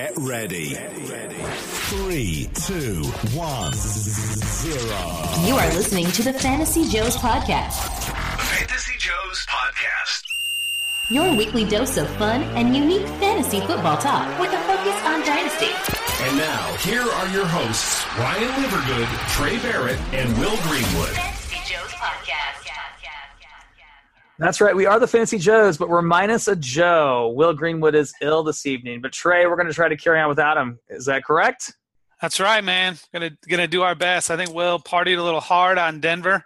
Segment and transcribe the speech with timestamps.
[0.00, 0.76] Get ready.
[1.90, 3.04] Three, two,
[3.36, 4.98] one, zero.
[5.46, 7.74] You are listening to the Fantasy Joes podcast,
[8.40, 10.22] Fantasy Joe's podcast.
[11.10, 15.68] your weekly dose of fun and unique fantasy football talk with a focus on dynasty.
[16.24, 21.29] And now, here are your hosts, Ryan Livergood, Trey Barrett, and Will Greenwood.
[24.40, 24.74] That's right.
[24.74, 27.30] We are the Fancy Joes, but we're minus a Joe.
[27.36, 30.30] Will Greenwood is ill this evening, but Trey, we're going to try to carry on
[30.30, 30.78] without him.
[30.88, 31.74] Is that correct?
[32.22, 32.96] That's right, man.
[33.12, 34.30] Gonna gonna do our best.
[34.30, 36.42] I think Will partied a little hard on Denver,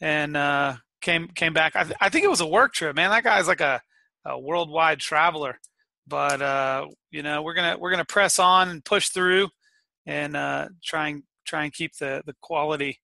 [0.00, 1.76] and uh, came came back.
[1.76, 3.10] I, th- I think it was a work trip, man.
[3.10, 3.80] That guy's like a,
[4.24, 5.60] a worldwide traveler.
[6.08, 9.48] But uh, you know, we're gonna we're gonna press on and push through,
[10.06, 12.98] and uh, try and try and keep the the quality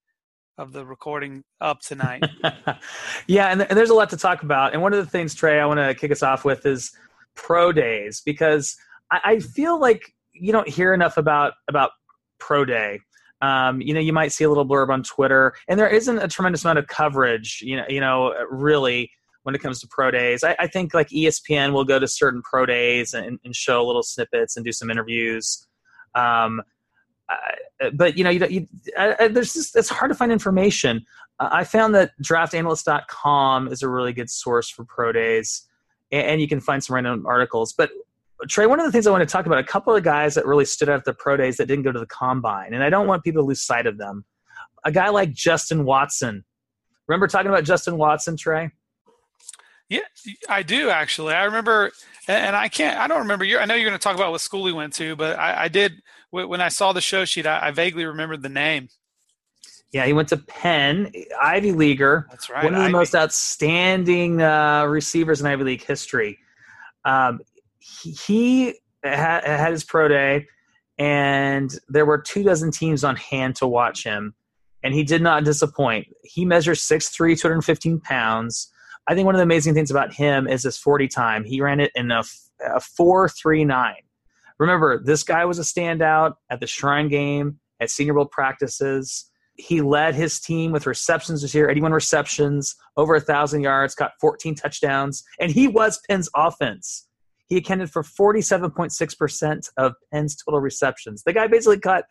[0.59, 2.25] of the recording up tonight.
[3.27, 4.73] yeah, and, th- and there's a lot to talk about.
[4.73, 6.93] And one of the things, Trey, I want to kick us off with is
[7.35, 8.77] pro days because
[9.11, 11.91] I, I feel like you don't hear enough about about
[12.39, 13.01] pro day.
[13.43, 16.29] Um, you know, you might see a little blurb on Twitter, and there isn't a
[16.29, 17.61] tremendous amount of coverage.
[17.63, 19.11] You know, you know, really
[19.43, 20.43] when it comes to pro days.
[20.43, 24.03] I, I think like ESPN will go to certain pro days and, and show little
[24.03, 25.67] snippets and do some interviews.
[26.15, 26.63] Um,
[27.29, 28.67] uh, but you know, you, you
[28.99, 31.05] uh, uh, there's just, it's hard to find information.
[31.41, 35.63] Uh, I found that draftanalyst.com is a really good source for pro days,
[36.13, 37.73] and, and you can find some random articles.
[37.73, 37.91] But
[38.49, 40.47] Trey, one of the things I want to talk about, a couple of guys that
[40.47, 42.91] really stood out at the pro days that didn't go to the combine, and I
[42.91, 44.25] don't want people to lose sight of them.
[44.85, 46.45] A guy like Justin Watson.
[47.07, 48.71] Remember talking about Justin Watson, Trey?
[49.89, 50.01] Yeah,
[50.49, 51.35] I do actually.
[51.35, 51.93] I remember,
[52.27, 52.99] and I can't.
[52.99, 53.45] I don't remember.
[53.45, 55.69] I know you're going to talk about what school he went to, but I, I
[55.69, 55.93] did
[56.43, 57.47] when I saw the show sheet.
[57.47, 58.89] I, I vaguely remembered the name.
[59.93, 62.27] Yeah, he went to Penn, Ivy Leaguer.
[62.29, 62.65] That's right.
[62.65, 62.93] one of the Ivy.
[62.93, 66.39] most outstanding uh, receivers in Ivy League history.
[67.05, 67.41] Um,
[67.79, 68.75] he he
[69.05, 70.47] had, had his pro day,
[70.99, 74.35] and there were two dozen teams on hand to watch him,
[74.83, 76.09] and he did not disappoint.
[76.25, 78.73] He measures 6'3", 215 pounds.
[79.07, 81.45] I think one of the amazing things about him is his 40 time.
[81.45, 82.25] He ran it in a,
[82.65, 83.95] a 4.39.
[84.59, 89.31] Remember, this guy was a standout at the Shrine Game, at Senior Bowl practices.
[89.57, 94.13] He led his team with receptions this year, 81 receptions, over a 1,000 yards, got
[94.21, 97.09] 14 touchdowns, and he was Penn's offense.
[97.47, 101.23] He accounted for 47.6% of Penn's total receptions.
[101.25, 102.05] The guy basically cut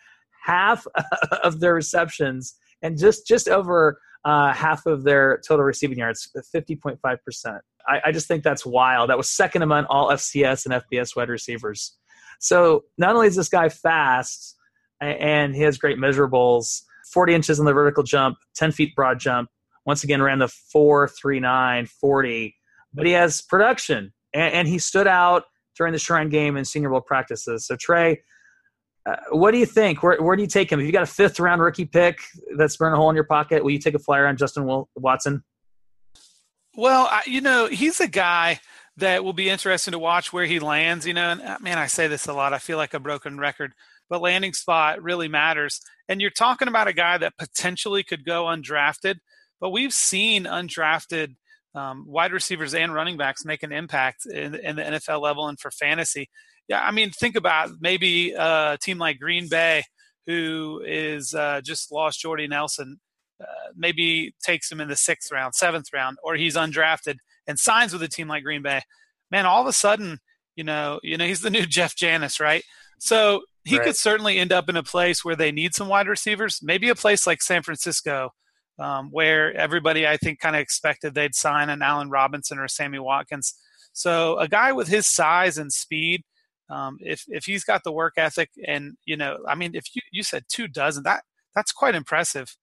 [0.46, 0.86] half
[1.44, 7.60] of their receptions and just, just over uh, half of their total receiving yards, 50.5%.
[7.88, 9.10] I, I just think that's wild.
[9.10, 11.98] That was second among all FCS and FBS wide receivers.
[12.44, 14.58] So not only is this guy fast
[15.00, 16.82] and he has great measurables,
[17.14, 19.50] 40 inches on the vertical jump, 10 feet broad jump.
[19.86, 22.56] Once again, ran the 4, 3, 9, 40,
[22.94, 25.44] but he has production and, and he stood out
[25.78, 27.66] during the Shrine game and Senior Bowl practices.
[27.66, 28.22] So Trey,
[29.06, 30.04] uh, what do you think?
[30.04, 30.82] Where, where do you take him?
[30.82, 32.20] If you got a fifth round rookie pick
[32.58, 35.46] that's burning a hole in your pocket, will you take a flyer on Justin Watson?
[36.76, 38.60] Well, I, you know, he's a guy
[38.98, 41.06] that will be interesting to watch where he lands.
[41.06, 42.54] You know, and uh, man, I say this a lot.
[42.54, 43.74] I feel like a broken record,
[44.10, 45.82] but landing spot really matters.
[46.08, 49.16] And you're talking about a guy that potentially could go undrafted,
[49.60, 51.36] but we've seen undrafted
[51.76, 55.60] um, wide receivers and running backs make an impact in, in the NFL level and
[55.60, 56.30] for fantasy.
[56.68, 59.84] Yeah, I mean, think about maybe a team like Green Bay,
[60.28, 63.00] who is uh, just lost Jordy Nelson
[63.42, 67.18] uh, maybe takes him in the sixth round, seventh round, or he's undrafted
[67.48, 68.82] and signs with a team like Green Bay,
[69.32, 70.20] man, all of a sudden,
[70.56, 72.64] you know, you know, he's the new Jeff Janis, right?
[73.00, 73.86] So he Right.
[73.86, 76.96] could certainly end up in a place where they need some wide receivers, maybe a
[76.96, 78.32] place like San Francisco,
[78.80, 82.70] um, where everybody I think kind of expected they'd sign an Allen Robinson or a
[82.70, 83.54] Sammy Watkins.
[83.94, 86.24] So a guy with his size and speed,
[86.70, 90.02] um, if if he's got the work ethic, and you know, I mean, if you
[90.12, 91.24] you said two dozen, that
[91.56, 92.56] that's quite impressive.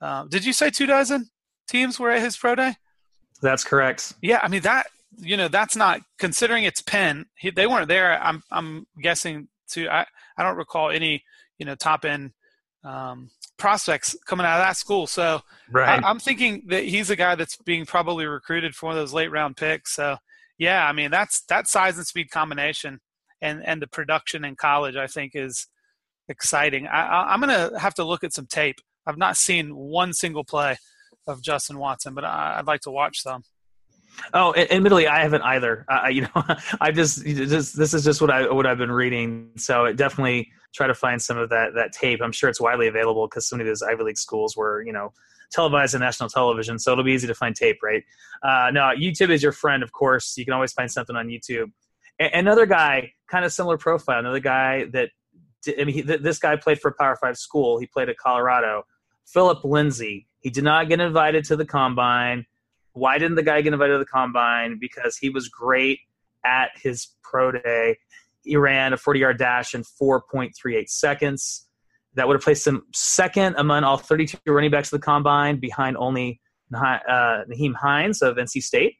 [0.00, 1.26] Um, did you say two dozen
[1.68, 2.76] teams were at his pro day?
[3.42, 4.12] That's correct.
[4.22, 4.86] Yeah, I mean that
[5.18, 7.26] you know that's not considering it's Penn.
[7.36, 8.22] He, they weren't there.
[8.22, 10.06] I'm I'm guessing to I
[10.36, 11.22] I don't recall any
[11.58, 12.32] you know top end
[12.84, 15.06] um, prospects coming out of that school.
[15.06, 16.02] So Right.
[16.02, 19.12] I, I'm thinking that he's a guy that's being probably recruited for one of those
[19.12, 19.94] late round picks.
[19.94, 20.16] So
[20.58, 23.00] yeah, I mean that's that size and speed combination
[23.40, 25.66] and and the production in college I think is
[26.28, 26.86] exciting.
[26.86, 28.76] I, I, I'm gonna have to look at some tape.
[29.06, 30.76] I've not seen one single play
[31.30, 33.42] of Justin Watson, but I, I'd like to watch some.
[34.34, 35.86] Oh, admittedly, I haven't either.
[35.88, 36.30] Uh, you know,
[36.80, 39.50] I just, just this is just what I what I've been reading.
[39.56, 42.20] So it definitely try to find some of that that tape.
[42.22, 44.92] I'm sure it's widely available because so many of those Ivy League schools were you
[44.92, 45.12] know
[45.50, 48.02] televised on national television, so it'll be easy to find tape, right?
[48.42, 50.36] Uh, no, YouTube is your friend, of course.
[50.36, 51.70] You can always find something on YouTube.
[52.18, 54.18] another guy, kind of similar profile.
[54.18, 55.10] Another guy that
[55.78, 57.78] I mean, he, this guy played for a Power Five school.
[57.78, 58.84] He played at Colorado.
[59.26, 60.26] Phillip Lindsay.
[60.40, 62.46] He did not get invited to the combine.
[62.92, 64.78] Why didn't the guy get invited to the combine?
[64.80, 66.00] Because he was great
[66.44, 67.98] at his pro day.
[68.42, 71.66] He ran a 40 yard dash in 4.38 seconds.
[72.14, 75.96] That would have placed him second among all 32 running backs of the combine, behind
[75.96, 76.40] only
[76.74, 78.96] uh, Nyheim Hines of NC State.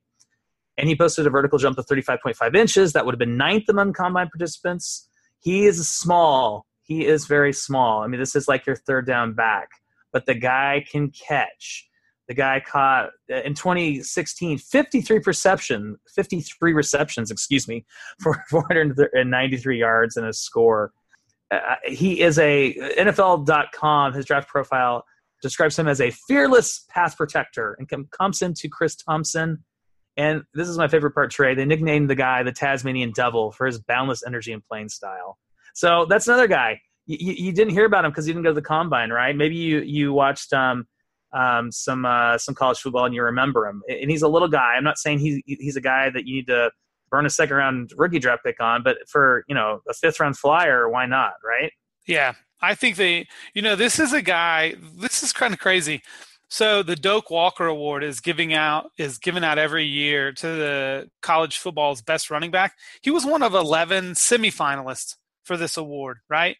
[0.78, 2.92] And he posted a vertical jump of 35.5 inches.
[2.92, 5.08] That would have been ninth among combine participants.
[5.40, 6.66] He is small.
[6.82, 8.02] He is very small.
[8.02, 9.68] I mean, this is like your third down back,
[10.12, 11.88] but the guy can catch.
[12.28, 17.84] The guy caught uh, in 2016 53 reception, 53 receptions, excuse me,
[18.20, 20.92] for 493 yards and a score.
[21.50, 24.12] Uh, uh he is a NFL.com.
[24.12, 25.04] His draft profile
[25.42, 29.64] describes him as a fearless pass protector and comes into Chris Thompson.
[30.16, 31.54] And this is my favorite part, Trey.
[31.54, 35.38] They nicknamed the guy the Tasmanian Devil for his boundless energy and playing style.
[35.74, 36.80] So that's another guy.
[37.18, 39.34] You, you didn't hear about him because he didn't go to the combine, right?
[39.34, 40.86] Maybe you you watched um,
[41.32, 43.82] um, some uh, some college football and you remember him.
[43.88, 44.74] And he's a little guy.
[44.76, 46.70] I'm not saying he's he's a guy that you need to
[47.10, 50.38] burn a second round rookie draft pick on, but for you know a fifth round
[50.38, 51.72] flyer, why not, right?
[52.06, 53.26] Yeah, I think they.
[53.54, 54.76] You know, this is a guy.
[54.96, 56.02] This is kind of crazy.
[56.48, 61.10] So the Doak Walker Award is giving out is given out every year to the
[61.22, 62.76] college football's best running back.
[63.02, 66.56] He was one of eleven semifinalists for this award, right?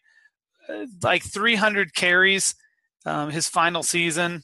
[1.01, 2.55] Like 300 carries
[3.05, 4.43] um, his final season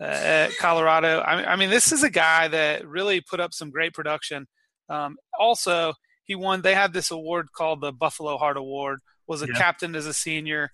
[0.00, 1.18] uh, at Colorado.
[1.20, 4.46] I, I, mean, this is a guy that really put up some great production.
[4.88, 5.92] Um, also,
[6.24, 6.62] he won.
[6.62, 9.00] They had this award called the Buffalo Heart Award.
[9.26, 9.54] Was a yeah.
[9.54, 10.70] captain as a senior.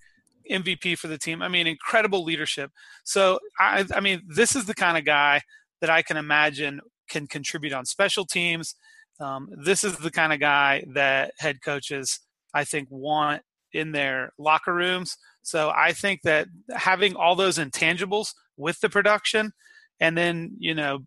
[0.50, 1.40] MVP for the team.
[1.40, 2.70] I mean, incredible leadership.
[3.02, 5.40] So, I, I mean, this is the kind of guy
[5.80, 8.74] that I can imagine can contribute on special teams.
[9.20, 12.20] Um, this is the kind of guy that head coaches,
[12.52, 13.42] I think, want
[13.74, 15.16] in their locker rooms.
[15.42, 19.52] So I think that having all those intangibles with the production
[20.00, 21.00] and then, you know,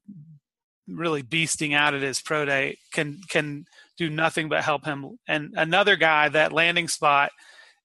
[0.88, 3.66] really beasting out at his pro day can can
[3.98, 5.18] do nothing but help him.
[5.28, 7.32] And another guy that landing spot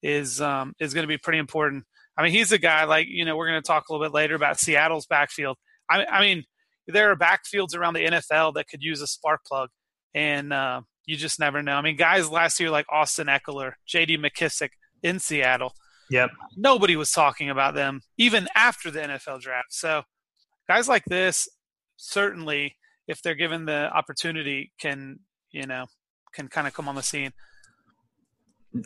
[0.02, 1.84] is um, is going to be pretty important.
[2.16, 4.14] I mean, he's a guy like you know we're going to talk a little bit
[4.14, 5.56] later about Seattle's backfield.
[5.90, 6.44] I, I mean,
[6.86, 9.70] there are backfields around the NFL that could use a spark plug,
[10.14, 11.74] and uh, you just never know.
[11.74, 14.18] I mean, guys last year like Austin Ekeler, J.D.
[14.18, 14.70] McKissic
[15.02, 15.74] in Seattle.
[16.10, 16.30] Yep.
[16.56, 19.72] Nobody was talking about them even after the NFL draft.
[19.72, 20.02] So
[20.68, 21.48] guys like this
[21.96, 22.76] certainly,
[23.06, 25.20] if they're given the opportunity, can
[25.50, 25.86] you know
[26.34, 27.32] can kind of come on the scene.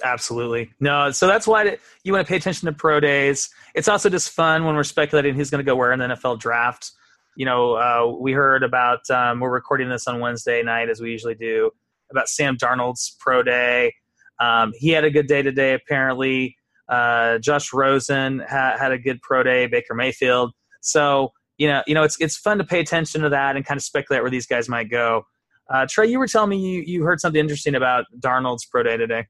[0.02, 0.72] Absolutely.
[0.80, 3.50] No, so that's why you want to pay attention to pro days.
[3.74, 6.40] It's also just fun when we're speculating who's going to go where in the NFL
[6.40, 6.90] draft.
[7.36, 11.12] You know, uh, we heard about, um, we're recording this on Wednesday night, as we
[11.12, 11.70] usually do,
[12.10, 13.92] about Sam Darnold's pro day.
[14.40, 16.56] Um, he had a good day today, apparently.
[16.88, 20.52] Uh, Josh Rosen ha- had a good pro day, Baker Mayfield.
[20.80, 23.78] So, you know, you know, it's, it's fun to pay attention to that and kind
[23.78, 25.24] of speculate where these guys might go.
[25.68, 28.96] Uh, Trey, you were telling me you, you heard something interesting about Darnold's pro day
[28.96, 29.26] today.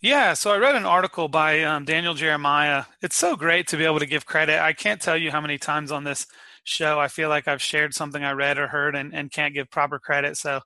[0.00, 2.84] Yeah, so I read an article by um, Daniel Jeremiah.
[3.02, 4.60] It's so great to be able to give credit.
[4.60, 6.26] I can't tell you how many times on this
[6.64, 9.70] show I feel like I've shared something I read or heard and, and can't give
[9.70, 10.36] proper credit.
[10.36, 10.60] So,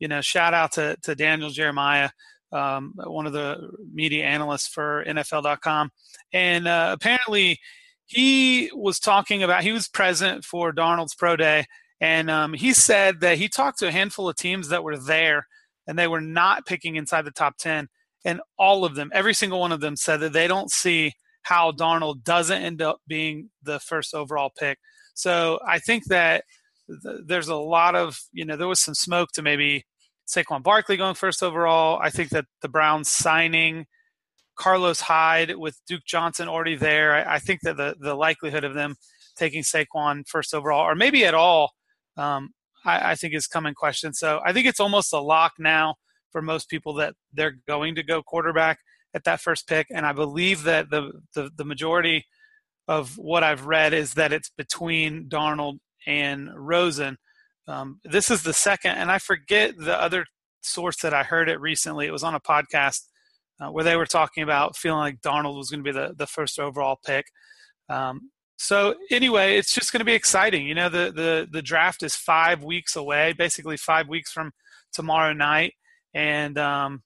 [0.00, 2.10] you know, shout out to, to Daniel Jeremiah,
[2.52, 5.90] um, one of the media analysts for NFL.com.
[6.32, 7.60] And uh, apparently,
[8.06, 11.66] he was talking about, he was present for Darnold's Pro Day.
[12.00, 15.46] And um, he said that he talked to a handful of teams that were there
[15.86, 17.88] and they were not picking inside the top 10
[18.24, 21.72] and all of them, every single one of them said that they don't see how
[21.72, 24.78] Darnold doesn't end up being the first overall pick.
[25.14, 26.44] So I think that
[27.02, 29.84] th- there's a lot of, you know, there was some smoke to maybe
[30.30, 31.98] Saquon Barkley going first overall.
[32.00, 33.86] I think that the Browns signing
[34.56, 38.74] Carlos Hyde with Duke Johnson already there, I, I think that the, the likelihood of
[38.74, 38.96] them
[39.36, 41.72] taking Saquon first overall, or maybe at all,
[42.16, 42.50] um,
[42.84, 44.12] I, I think is come in question.
[44.12, 45.96] So I think it's almost a lock now
[46.30, 48.78] for most people that they're going to go quarterback
[49.14, 49.88] at that first pick.
[49.90, 52.26] And I believe that the, the, the majority
[52.86, 57.16] of what I've read is that it's between Darnold and Rosen.
[57.68, 60.24] Um, this is the second, and I forget the other
[60.62, 62.06] source that I heard it recently.
[62.06, 63.02] It was on a podcast
[63.60, 66.26] uh, where they were talking about feeling like Darnold was going to be the, the
[66.26, 67.26] first overall pick.
[67.88, 70.66] Um, so anyway, it's just going to be exciting.
[70.66, 74.52] You know, the, the, the draft is five weeks away, basically five weeks from
[74.92, 75.74] tomorrow night
[76.14, 77.02] and um,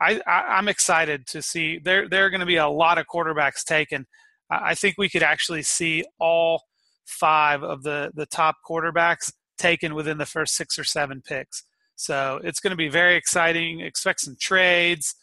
[0.00, 2.08] I, I, am excited to see there.
[2.08, 4.06] There are going to be a lot of quarterbacks taken.
[4.50, 6.62] I, I think we could actually see all
[7.06, 11.64] five of the the top quarterbacks taken within the first six or seven picks.
[11.96, 13.80] So it's going to be very exciting.
[13.80, 15.14] Expect some trades.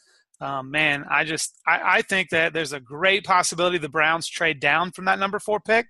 [0.42, 4.60] Um, man, I just I, I, think that there's a great possibility the Browns trade
[4.60, 5.88] down from that number four pick.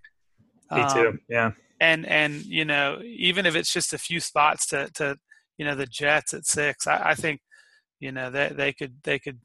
[0.72, 1.08] Me too.
[1.08, 1.52] Um, yeah.
[1.82, 5.18] And and you know even if it's just a few spots to to
[5.58, 7.42] you know the Jets at six, I, I think
[8.00, 9.40] you know they they could they could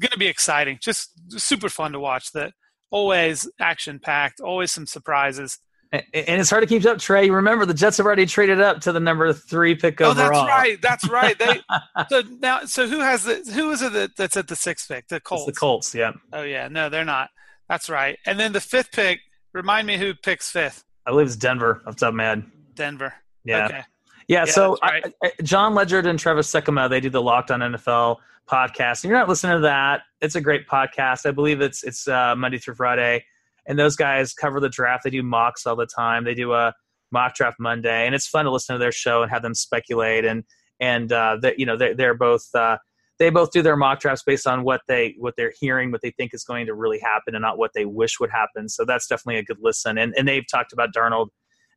[0.00, 0.78] going to be exciting.
[0.82, 2.32] Just super fun to watch.
[2.32, 2.52] That
[2.90, 5.58] always action packed, always some surprises.
[5.92, 7.28] And it's hard to keep up, Trey.
[7.28, 10.28] Remember, the Jets have already traded up to the number three pick oh, overall.
[10.28, 10.80] Oh, that's right.
[10.80, 11.38] That's right.
[11.38, 11.60] They
[12.08, 12.64] so now.
[12.64, 13.34] So who has the?
[13.52, 15.08] Who is it that, that's at the sixth pick?
[15.08, 15.46] The Colts.
[15.46, 15.94] It's the Colts.
[15.94, 16.12] Yeah.
[16.32, 16.68] Oh yeah.
[16.68, 17.28] No, they're not.
[17.68, 18.18] That's right.
[18.24, 19.20] And then the fifth pick.
[19.52, 20.82] Remind me who picks fifth.
[21.06, 21.82] I believe it's Denver.
[21.86, 22.44] Off the top of my head.
[22.74, 23.12] Denver.
[23.44, 23.66] Yeah.
[23.66, 23.84] Okay.
[24.28, 24.38] Yeah.
[24.40, 25.04] yeah so right.
[25.22, 28.16] I, I, Jon Ledyard and Travis Sikkema, they do the Locked On NFL
[28.48, 29.04] podcast.
[29.04, 30.04] And you're not listening to that.
[30.22, 31.26] It's a great podcast.
[31.26, 33.26] I believe it's it's uh, Monday through Friday
[33.66, 35.04] and those guys cover the draft.
[35.04, 36.24] They do mocks all the time.
[36.24, 36.72] They do a
[37.10, 40.24] mock draft Monday, and it's fun to listen to their show and have them speculate.
[40.24, 40.44] And
[40.80, 42.78] and uh, that you know they're, they're both uh,
[43.18, 46.10] they both do their mock drafts based on what they what they're hearing, what they
[46.10, 48.68] think is going to really happen, and not what they wish would happen.
[48.68, 49.98] So that's definitely a good listen.
[49.98, 51.28] And and they've talked about Darnold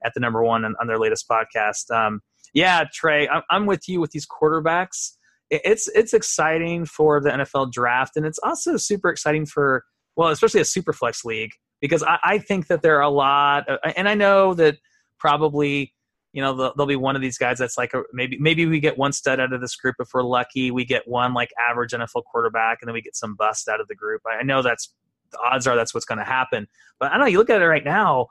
[0.04, 1.92] at the number one on, on their latest podcast.
[1.92, 2.22] Um,
[2.54, 5.12] yeah, Trey, I'm, I'm with you with these quarterbacks.
[5.52, 9.84] It's it's exciting for the NFL draft, and it's also super exciting for
[10.16, 11.52] well, especially a super flex league
[11.82, 14.78] because I, I think that there are a lot, and I know that
[15.20, 15.94] probably
[16.36, 18.98] you know there'll be one of these guys that's like a, maybe maybe we get
[18.98, 19.96] one stud out of this group.
[20.00, 23.36] If we're lucky we get one like average nfl quarterback and then we get some
[23.36, 24.22] bust out of the group.
[24.28, 24.94] I know that's
[25.32, 26.68] the odds are that's what's going to happen.
[27.00, 28.28] But i know you look at it right now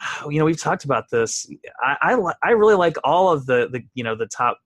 [0.30, 1.46] you know we've talked about this.
[1.82, 4.58] I i, I really like all of the the you know the top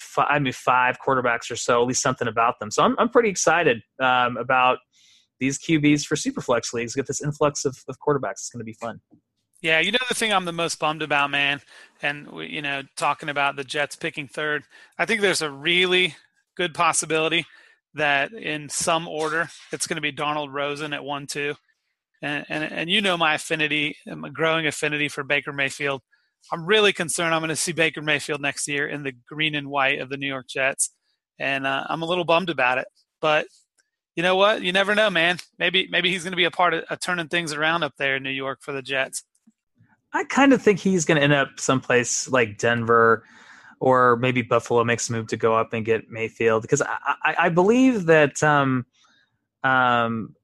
[0.00, 2.70] five, I mean five quarterbacks or so at least something about them.
[2.70, 4.78] So i'm, I'm pretty excited um, about
[5.40, 8.32] these QBs for Superflex leagues get this influx of, of quarterbacks.
[8.32, 9.00] It's going to be fun.
[9.62, 11.60] Yeah, you know the thing I'm the most bummed about, man,
[12.02, 14.64] and you know talking about the Jets picking third.
[14.98, 16.14] I think there's a really
[16.56, 17.46] good possibility
[17.94, 21.54] that in some order it's going to be Darnold Rosen at one two,
[22.22, 26.02] and and and you know my affinity, my growing affinity for Baker Mayfield.
[26.52, 29.68] I'm really concerned I'm going to see Baker Mayfield next year in the green and
[29.68, 30.90] white of the New York Jets,
[31.40, 32.86] and uh, I'm a little bummed about it.
[33.22, 33.46] But
[34.16, 34.62] you know what?
[34.62, 35.38] You never know, man.
[35.58, 38.16] Maybe maybe he's going to be a part of, of turning things around up there
[38.16, 39.22] in New York for the Jets.
[40.12, 43.22] I kind of think he's going to end up someplace like Denver
[43.78, 47.34] or maybe Buffalo makes a move to go up and get Mayfield because I, I,
[47.38, 48.86] I believe that um,
[49.62, 50.34] um,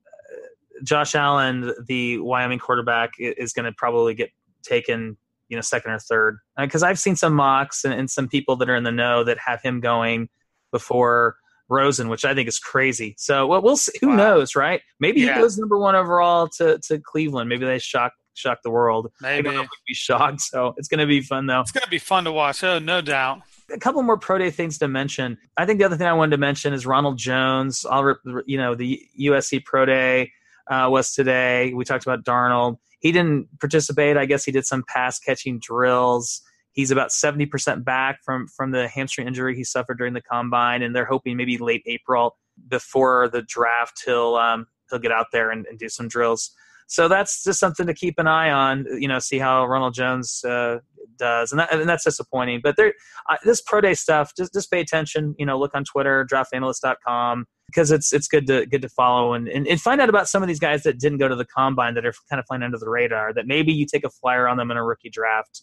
[0.85, 4.31] Josh Allen, the Wyoming quarterback, is going to probably get
[4.62, 5.17] taken,
[5.49, 6.38] you know, second or third.
[6.59, 9.25] Because uh, I've seen some mocks and, and, some people that are in the know
[9.25, 10.29] that have him going
[10.73, 11.37] before
[11.73, 13.14] Rosen, which I think is crazy.
[13.19, 13.93] So well, we'll see.
[14.00, 14.17] Who wow.
[14.17, 14.83] knows, right?
[15.00, 15.35] Maybe yeah.
[15.35, 17.49] he goes number one overall to, to Cleveland.
[17.49, 19.11] Maybe they shock shock the world.
[19.21, 20.41] Maybe be shocked.
[20.41, 21.61] So it's going to be fun though.
[21.61, 22.62] It's going to be fun to watch.
[22.62, 23.43] Oh, no doubt.
[23.73, 25.38] A couple more pro day things to mention.
[25.57, 27.87] I think the other thing I wanted to mention is Ronald Jones.
[27.88, 30.33] I'll you know the USC pro day
[30.67, 31.73] uh, was today.
[31.75, 32.79] We talked about Darnold.
[33.00, 34.17] He didn't participate.
[34.17, 36.43] I guess he did some pass catching drills.
[36.73, 40.97] He's about 70% back from, from the hamstring injury he suffered during the combine, and
[40.97, 42.37] they're hoping maybe late April
[42.69, 46.50] before the draft he'll um, he'll get out there and, and, do some drills.
[46.87, 48.87] So that's just something to keep an eye on.
[49.00, 50.79] You know, see how Ronald Jones uh,
[51.19, 52.61] does, and, that, and, that's disappointing.
[52.62, 52.93] But there,
[53.31, 55.35] uh, this pro day stuff, just just pay attention.
[55.38, 59.49] You know, look on Twitter, draftanalyst.com, because it's it's good to good to follow and,
[59.49, 61.95] and, and find out about some of these guys that didn't go to the combine
[61.95, 63.33] that are kind of flying under the radar.
[63.33, 65.62] That maybe you take a flyer on them in a rookie draft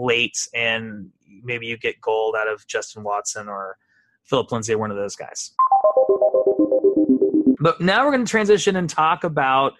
[0.00, 1.10] late and
[1.42, 3.76] maybe you get gold out of Justin Watson or
[4.24, 5.52] Phillip Lindsay, one of those guys.
[7.60, 9.74] But now we're going to transition and talk about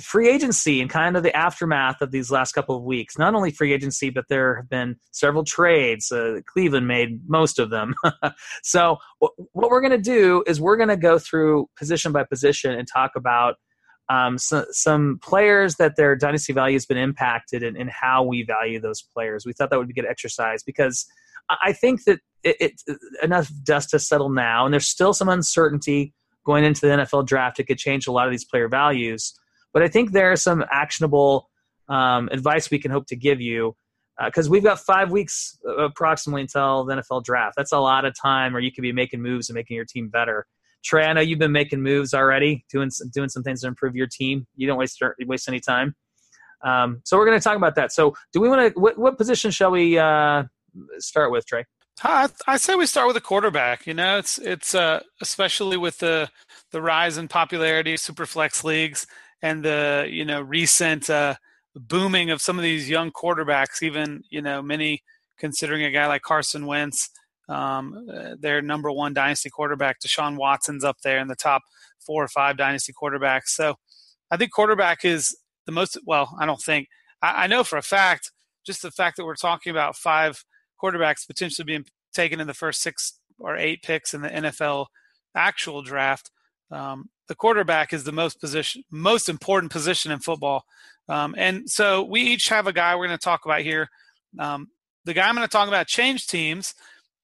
[0.00, 3.18] free agency and kind of the aftermath of these last couple of weeks.
[3.18, 6.12] Not only free agency, but there have been several trades.
[6.12, 7.94] Uh, Cleveland made most of them.
[8.62, 12.72] so, what we're going to do is we're going to go through position by position
[12.72, 13.56] and talk about
[14.10, 18.80] um, so, some players that their dynasty value has been impacted in, how we value
[18.80, 19.46] those players.
[19.46, 21.06] We thought that would be good exercise because
[21.48, 22.82] I think that it, it,
[23.22, 26.12] enough dust has settled now, and there's still some uncertainty
[26.44, 27.60] going into the NFL draft.
[27.60, 29.32] It could change a lot of these player values,
[29.72, 31.48] but I think there is some actionable
[31.88, 33.76] um, advice we can hope to give you
[34.24, 37.54] because uh, we've got five weeks uh, approximately until the NFL draft.
[37.56, 40.08] That's a lot of time where you could be making moves and making your team
[40.08, 40.48] better.
[40.84, 44.06] Trey, I know you've been making moves already, doing doing some things to improve your
[44.06, 44.46] team.
[44.56, 45.94] You don't waste waste any time.
[46.62, 47.92] Um, so we're going to talk about that.
[47.92, 48.80] So, do we want to?
[48.80, 50.44] What, what, position shall we uh,
[50.98, 51.64] start with, Trey?
[52.02, 53.86] I, I say we start with a quarterback.
[53.86, 56.28] You know, it's it's uh, especially with the
[56.72, 59.06] the rise in popularity of superflex leagues
[59.42, 61.34] and the you know recent uh,
[61.74, 63.82] booming of some of these young quarterbacks.
[63.82, 65.02] Even you know many
[65.38, 67.10] considering a guy like Carson Wentz
[67.50, 71.62] Um, uh, their number one dynasty quarterback, Deshaun Watson's up there in the top
[71.98, 73.48] four or five dynasty quarterbacks.
[73.48, 73.74] So
[74.30, 76.88] I think quarterback is the most, well, I don't think,
[77.20, 78.30] I, I know for a fact,
[78.64, 80.44] just the fact that we're talking about five
[80.82, 84.86] quarterbacks potentially being taken in the first six or eight picks in the NFL
[85.34, 86.30] actual draft.
[86.70, 90.64] Um, the quarterback is the most position, most important position in football.
[91.08, 93.88] Um, and so we each have a guy we're going to talk about here.
[94.38, 94.68] Um,
[95.04, 96.74] the guy I'm going to talk about changed teams,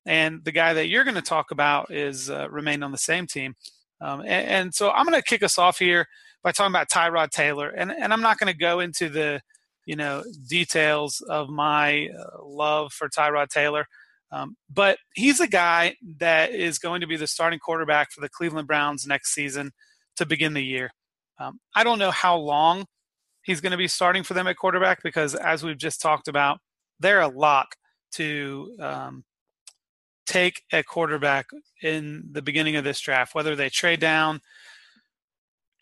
[0.07, 3.27] and the guy that you're going to talk about is uh, remained on the same
[3.27, 3.55] team.
[4.01, 6.07] Um, and, and, so I'm going to kick us off here
[6.43, 9.41] by talking about Tyrod Taylor, and and I'm not going to go into the
[9.85, 13.87] you know details of my uh, love for Tyrod Taylor.
[14.33, 18.29] Um, but he's a guy that is going to be the starting quarterback for the
[18.29, 19.71] Cleveland Browns next season
[20.17, 20.91] to begin the year.
[21.39, 22.87] Um, I don't know how long
[23.43, 26.59] he's going to be starting for them at quarterback because, as we've just talked about,
[27.01, 27.77] they're a lock
[28.13, 29.25] to um,
[30.27, 31.47] take a quarterback
[31.83, 34.41] in the beginning of this draft, whether they trade down,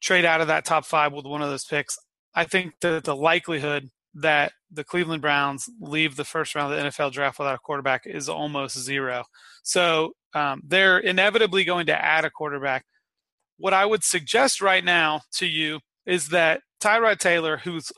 [0.01, 1.99] trade out of that top five with one of those picks.
[2.35, 6.89] I think that the likelihood that the Cleveland Browns leave the first round of the
[6.89, 9.25] NFL draft without a quarterback is almost zero.
[9.63, 12.85] So um, they're inevitably going to add a quarterback.
[13.57, 17.91] What I would suggest right now to you is that Tyrod Taylor, who's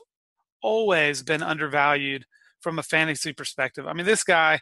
[0.61, 2.25] always been undervalued
[2.61, 3.87] from a fantasy perspective.
[3.87, 4.59] I mean, this guy,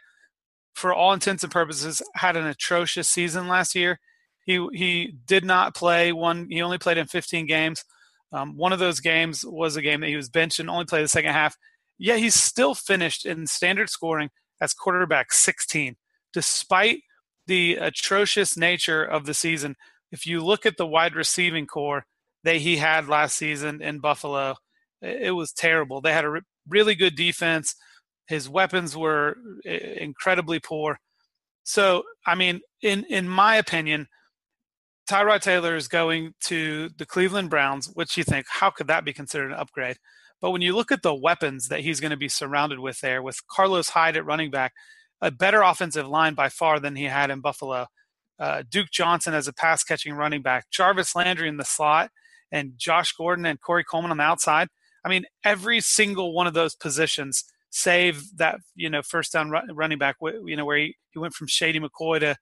[0.76, 3.98] for all intents and purposes, had an atrocious season last year.
[4.44, 6.48] He he did not play one.
[6.50, 7.84] He only played in 15 games.
[8.32, 11.04] Um, one of those games was a game that he was benched and only played
[11.04, 11.56] the second half.
[11.98, 14.30] Yet he's still finished in standard scoring
[14.60, 15.96] as quarterback 16,
[16.32, 17.00] despite
[17.46, 19.76] the atrocious nature of the season.
[20.12, 22.04] If you look at the wide receiving corps
[22.44, 24.56] that he had last season in Buffalo,
[25.00, 26.00] it was terrible.
[26.00, 27.74] They had a re- really good defense.
[28.28, 30.98] His weapons were incredibly poor.
[31.62, 34.08] So, I mean, in in my opinion,
[35.08, 39.12] Tyrod Taylor is going to the Cleveland Browns, which you think, how could that be
[39.12, 39.96] considered an upgrade?
[40.40, 43.22] But when you look at the weapons that he's going to be surrounded with there,
[43.22, 44.72] with Carlos Hyde at running back,
[45.20, 47.86] a better offensive line by far than he had in Buffalo,
[48.38, 52.10] uh, Duke Johnson as a pass catching running back, Jarvis Landry in the slot,
[52.52, 54.68] and Josh Gordon and Corey Coleman on the outside.
[55.04, 59.98] I mean, every single one of those positions, save that you know first down running
[59.98, 62.36] back, you know where he, he went from Shady McCoy to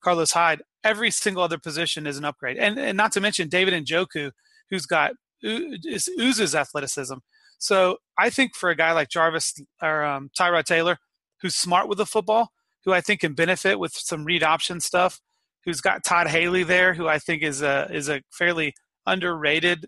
[0.00, 2.56] Carlos Hyde, every single other position is an upgrade.
[2.56, 4.32] And, and not to mention David Njoku,
[4.70, 5.12] who's got
[5.44, 7.14] oozes athleticism.
[7.58, 10.98] So I think for a guy like Jarvis or um, Tyrod Taylor,
[11.42, 12.50] who's smart with the football,
[12.84, 15.20] who I think can benefit with some read option stuff,
[15.64, 18.74] who's got Todd Haley there, who I think is a is a fairly
[19.06, 19.86] underrated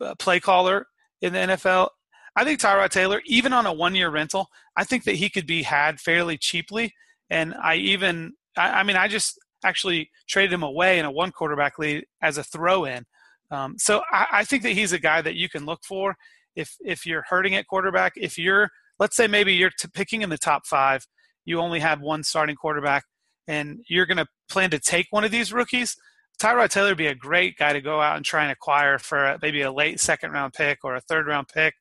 [0.00, 0.86] uh, play caller
[1.20, 1.88] in the NFL.
[2.36, 5.46] I think Tyrod Taylor, even on a one year rental, I think that he could
[5.46, 6.94] be had fairly cheaply.
[7.28, 11.32] And I even I, I, mean, I just actually traded him away in a one
[11.32, 13.04] quarterback lead as a throw in.
[13.50, 16.16] Um, so I, I, think that he's a guy that you can look for
[16.54, 18.12] if if you're hurting at quarterback.
[18.16, 21.06] If you're, let's say, maybe you're t- picking in the top five,
[21.44, 23.04] you only have one starting quarterback,
[23.48, 25.96] and you're going to plan to take one of these rookies.
[26.40, 29.26] Tyrod Taylor would be a great guy to go out and try and acquire for
[29.26, 31.74] a, maybe a late second round pick or a third round pick,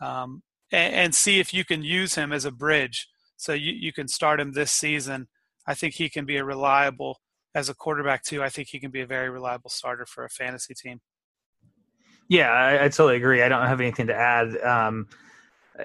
[0.00, 3.08] um, and, and, see if you can use him as a bridge.
[3.36, 5.28] So you, you can start him this season
[5.66, 7.20] I think he can be a reliable
[7.54, 8.42] as a quarterback too.
[8.42, 11.00] I think he can be a very reliable starter for a fantasy team.
[12.28, 13.42] Yeah, I, I totally agree.
[13.42, 14.56] I don't have anything to add.
[14.60, 15.08] Um,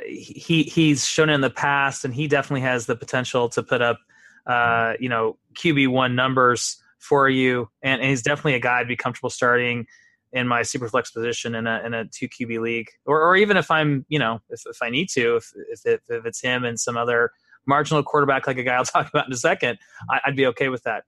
[0.06, 4.00] he he's shown in the past, and he definitely has the potential to put up,
[4.48, 8.88] uh, you know, QB one numbers for you, and, and, he's definitely a guy I'd
[8.88, 9.88] be comfortable starting
[10.34, 13.58] in my super flex position in a in a two QB league, or or even
[13.58, 16.64] if I'm, you know, if, if I need to, if if, it, if it's him
[16.64, 17.32] and some other
[17.66, 19.78] marginal quarterback like a guy I'll talk about in a second,
[20.10, 21.04] I, would be okay with that.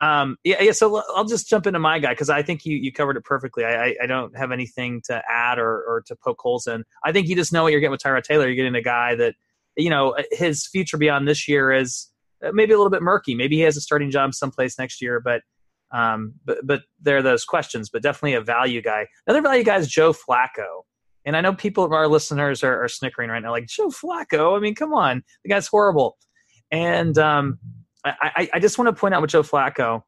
[0.00, 0.72] Um, yeah, yeah.
[0.72, 3.64] So I'll just jump into my guy because I think you you covered it perfectly.
[3.64, 6.84] I, I, I don't have anything to add or, or to poke holes in.
[7.04, 8.46] I think you just know what you're getting with Tyrod Taylor.
[8.46, 9.34] You're getting a guy that
[9.76, 12.10] you know his future beyond this year is
[12.44, 13.34] uh, maybe a little bit murky.
[13.34, 15.42] Maybe he has a starting job someplace next year, but
[15.96, 17.88] um, but but there are those questions.
[17.88, 19.06] But definitely a value guy.
[19.26, 20.82] Another value guy is Joe Flacco.
[21.24, 24.56] And I know people of our listeners are, are snickering right now, like Joe Flacco.
[24.56, 26.18] I mean, come on, the guy's horrible.
[26.70, 27.58] And um,
[28.04, 30.02] I, I, just want to point out with Joe Flacco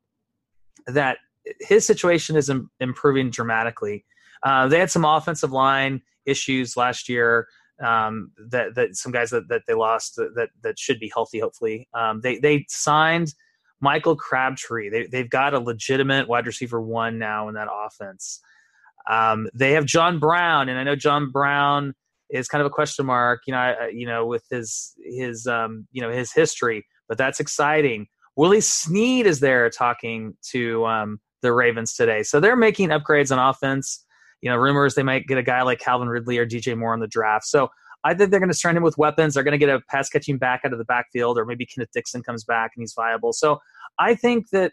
[0.86, 1.18] that
[1.60, 4.04] his situation is Im- improving dramatically.
[4.44, 7.48] Uh, they had some offensive line issues last year.
[7.82, 11.38] Um, that that some guys that, that they lost that, that, should be healthy.
[11.38, 13.32] Hopefully, um, they they signed
[13.80, 14.90] Michael Crabtree.
[14.90, 18.40] They they've got a legitimate wide receiver one now in that offense.
[19.08, 21.94] Um, they have John Brown, and I know John Brown
[22.30, 26.02] is kind of a question mark, you know, you know, with his his um, you
[26.02, 26.84] know his history.
[27.08, 28.06] but that's exciting.
[28.36, 32.22] Willie Snead is there talking to um, the Ravens today.
[32.22, 34.04] So they're making upgrades on offense.
[34.42, 37.00] You know, rumors they might get a guy like Calvin Ridley or DJ Moore in
[37.00, 37.46] the draft.
[37.46, 37.68] So
[38.04, 39.34] I think they're going to surround him with weapons.
[39.34, 41.90] They're going to get a pass catching back out of the backfield, or maybe Kenneth
[41.92, 43.32] Dixon comes back and he's viable.
[43.32, 43.58] So
[43.98, 44.72] I think that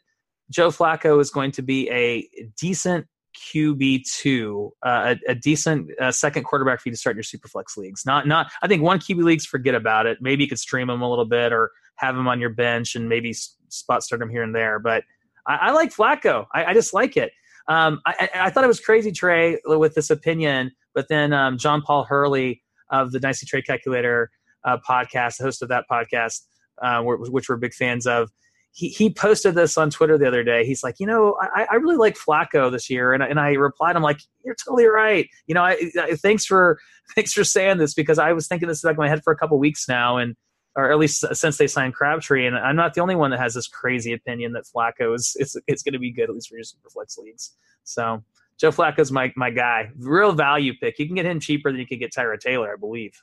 [0.52, 2.28] Joe Flacco is going to be a
[2.60, 3.08] decent
[3.54, 7.24] QB two, uh, a, a, decent uh, second quarterback for you to start in your
[7.24, 8.06] superflex leagues.
[8.06, 8.52] Not not.
[8.62, 10.20] I think one QB leagues, forget about it.
[10.22, 13.10] Maybe you could stream him a little bit or have him on your bench and
[13.10, 13.34] maybe
[13.70, 14.80] spot start him here and there.
[14.80, 15.04] But
[15.46, 16.46] I, I like Flacco.
[16.54, 17.32] I, I, just like it.
[17.68, 20.72] Um, I, I, thought it was crazy, Trey, with this opinion.
[20.94, 24.30] But then um, John Paul Hurley of the Dynasty Trade Calculator
[24.63, 26.41] uh, podcast, the host of that podcast,
[26.82, 28.32] uh, which we're big fans of,
[28.76, 30.65] he, he posted this on Twitter the other day.
[30.65, 33.95] He's like, you know, I, I really like Flacco this year, and, and I replied,
[33.95, 35.30] I'm like, you're totally right.
[35.48, 36.78] You know, I, I, thanks for
[37.15, 39.38] thanks for saying this because I was thinking this back in my head for a
[39.38, 40.36] couple weeks now, and
[40.76, 43.54] or at least since they signed Crabtree, and I'm not the only one that has
[43.54, 46.56] this crazy opinion that Flacco is it's, it's going to be good at least for
[46.56, 47.56] your superflex leagues.
[47.86, 48.26] So
[48.60, 50.98] Joe Flacco's my my guy, real value pick.
[51.00, 53.22] You can get him cheaper than you can get Tyrod Taylor, I believe,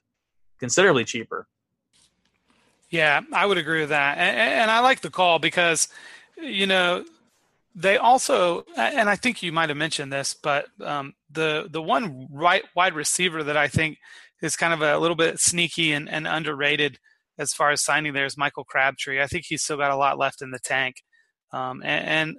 [0.58, 1.46] considerably cheaper.
[2.90, 5.88] Yeah, I would agree with that, and, and I like the call because,
[6.36, 7.06] you know,
[7.74, 12.28] they also, and I think you might have mentioned this, but um, the the one
[12.30, 13.96] right wide receiver that I think
[14.42, 16.98] is kind of a little bit sneaky and, and underrated
[17.38, 19.22] as far as signing there is Michael Crabtree.
[19.22, 20.96] I think he's still got a lot left in the tank,
[21.52, 22.36] um, and, and,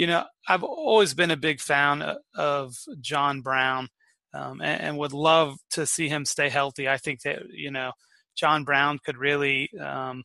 [0.00, 3.88] you know I've always been a big fan of John Brown,
[4.32, 6.88] um, and, and would love to see him stay healthy.
[6.88, 7.92] I think that you know
[8.34, 10.24] John Brown could really um,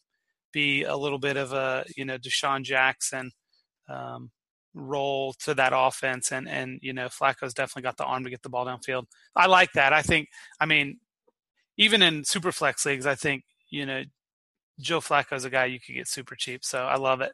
[0.53, 3.31] be a little bit of a you know DeSean Jackson
[3.89, 4.31] um,
[4.73, 8.43] role to that offense, and and you know Flacco's definitely got the arm to get
[8.43, 9.03] the ball downfield.
[9.35, 9.91] I like that.
[9.91, 10.29] I think.
[10.57, 11.01] I mean,
[11.77, 14.03] even in super flex leagues, I think you know
[14.79, 16.63] Joe Flacco's a guy you could get super cheap.
[16.63, 17.33] So I love it.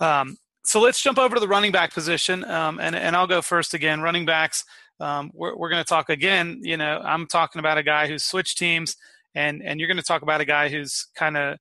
[0.00, 0.36] Um,
[0.68, 3.74] so let's jump over to the running back position, um, and and I'll go first
[3.74, 4.00] again.
[4.00, 4.64] Running backs.
[5.00, 6.60] Um, we're we're going to talk again.
[6.62, 8.96] You know, I'm talking about a guy who's switched teams
[9.34, 11.58] and and you're going to talk about a guy who's kind of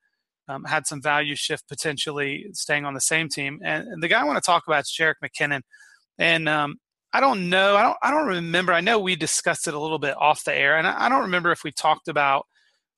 [0.48, 3.60] um, had some value shift potentially staying on the same team.
[3.64, 5.62] And, and the guy I want to talk about is Jerick McKinnon.
[6.18, 6.78] And um,
[7.14, 8.74] I don't know, I don't, I don't remember.
[8.74, 11.24] I know we discussed it a little bit off the air, and I, I don't
[11.24, 12.48] remember if we talked about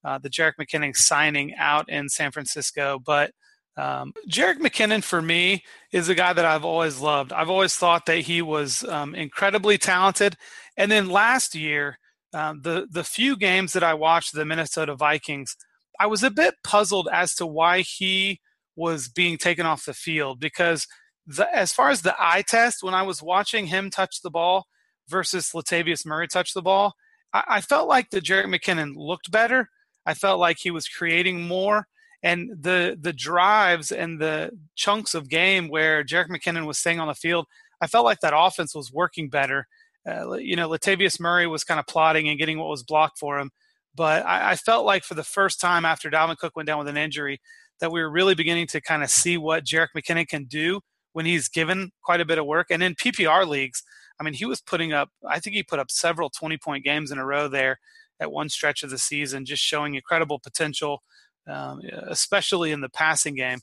[0.04, 3.32] uh, the Jerick McKinnon signing out in San Francisco, but.
[3.80, 5.64] Um, Jerick McKinnon for me
[5.94, 7.32] is a guy that I've always loved.
[7.32, 10.36] I've always thought that he was um, incredibly talented.
[10.76, 11.98] And then last year,
[12.34, 15.56] um, the the few games that I watched the Minnesota Vikings,
[15.98, 18.42] I was a bit puzzled as to why he
[18.76, 20.86] was being taken off the field because
[21.26, 24.66] the, as far as the eye test, when I was watching him touch the ball
[25.08, 26.96] versus Latavius Murray touch the ball,
[27.34, 29.70] I, I felt like the Jerick McKinnon looked better.
[30.06, 31.88] I felt like he was creating more,
[32.22, 37.08] and the the drives and the chunks of game where Jerick McKinnon was staying on
[37.08, 37.46] the field,
[37.82, 39.68] I felt like that offense was working better
[40.08, 43.40] uh, you know, Latavius Murray was kind of plotting and getting what was blocked for
[43.40, 43.52] him.
[43.96, 46.88] But I, I, felt like for the first time after Dalvin Cook went down with
[46.88, 47.42] an injury,
[47.80, 50.82] that we were really beginning to kind of see what Jerick McKinnon can do
[51.14, 52.68] when he's given quite a bit of work.
[52.70, 53.84] And in PPR leagues,
[54.20, 57.12] I mean, he was putting up, I think he put up several 20 point games
[57.12, 57.80] in a row there
[58.20, 61.04] at one stretch of the season, just showing incredible potential,
[61.50, 63.60] um, especially in the passing game.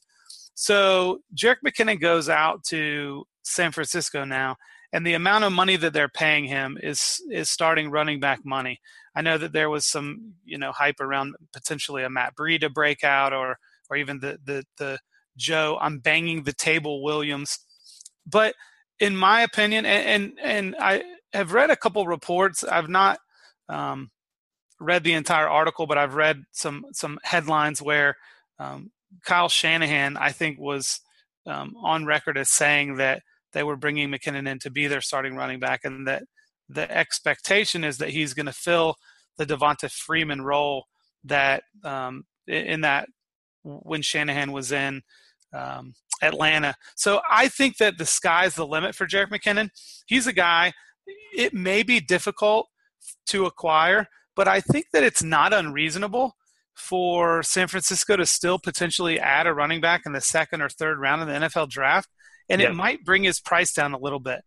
[0.54, 4.56] So Jerick McKinnon goes out to San Francisco now
[4.92, 8.80] and the amount of money that they're paying him is is starting running back money.
[9.14, 13.32] I know that there was some you know hype around potentially a Matt Breida breakout
[13.32, 13.58] or
[13.90, 14.98] or even the the the
[15.36, 17.58] Joe I'm banging the table Williams,
[18.26, 18.54] but
[18.98, 22.64] in my opinion, and and, and I have read a couple reports.
[22.64, 23.18] I've not
[23.68, 24.10] um,
[24.80, 28.16] read the entire article, but I've read some some headlines where
[28.58, 28.90] um,
[29.24, 31.00] Kyle Shanahan I think was
[31.46, 35.36] um, on record as saying that they were bringing McKinnon in to be their starting
[35.36, 36.24] running back, and that
[36.68, 38.96] the expectation is that he's going to fill
[39.38, 40.84] the Devonta Freeman role
[41.24, 43.08] that um, in that
[43.62, 45.02] when Shanahan was in
[45.52, 46.74] um, Atlanta.
[46.94, 49.70] So I think that the sky's the limit for Jerick McKinnon.
[50.06, 50.72] He's a guy.
[51.36, 52.68] It may be difficult
[53.26, 56.36] to acquire, but I think that it's not unreasonable
[56.74, 60.98] for San Francisco to still potentially add a running back in the second or third
[60.98, 62.10] round of the NFL draft
[62.48, 62.68] and yeah.
[62.68, 64.42] it might bring his price down a little bit.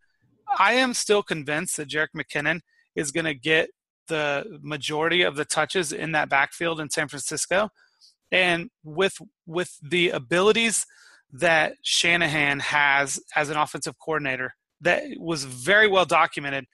[0.58, 2.60] I am still convinced that Jerick McKinnon
[2.94, 3.70] is going to get
[4.08, 7.68] the majority of the touches in that backfield in San Francisco,
[8.32, 10.84] and with with the abilities
[11.32, 16.64] that Shanahan has as an offensive coordinator, that was very well documented.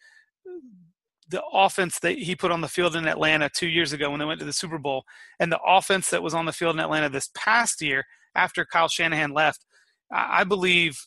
[1.28, 4.26] The offense that he put on the field in Atlanta two years ago when they
[4.26, 5.04] went to the Super Bowl,
[5.40, 8.88] and the offense that was on the field in Atlanta this past year after Kyle
[8.88, 9.64] Shanahan left,
[10.12, 10.98] I believe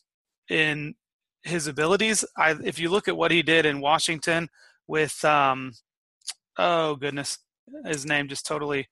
[0.50, 0.96] in
[1.44, 2.26] his abilities.
[2.38, 4.50] I, if you look at what he did in Washington
[4.88, 5.72] with, um,
[6.58, 7.38] oh goodness,
[7.86, 8.88] his name just totally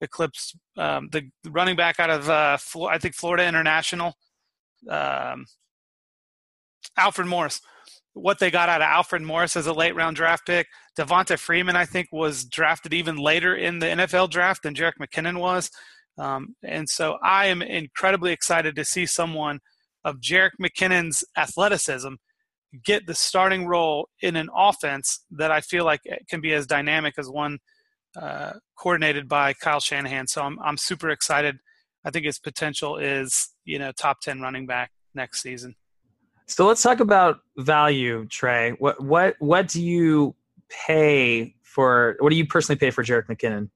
[0.00, 2.58] eclipsed um, the running back out of uh,
[2.88, 4.14] I think Florida International,
[4.88, 5.46] um,
[6.96, 7.60] Alfred Morris.
[8.14, 10.68] What they got out of Alfred Morris as a late round draft pick.
[10.96, 15.40] Devonta Freeman, I think, was drafted even later in the NFL draft than Jerick McKinnon
[15.40, 15.70] was.
[16.16, 19.58] Um, and so I am incredibly excited to see someone
[20.04, 22.14] of Jerick McKinnon's athleticism
[22.84, 27.14] get the starting role in an offense that I feel like can be as dynamic
[27.18, 27.58] as one
[28.20, 30.26] uh, coordinated by Kyle Shanahan.
[30.26, 31.56] So I'm I'm super excited.
[32.04, 35.74] I think his potential is you know top ten running back next season.
[36.46, 38.72] So let's talk about value, Trey.
[38.72, 40.34] What what what do you
[40.68, 42.16] pay for?
[42.20, 43.70] What do you personally pay for Jerick McKinnon?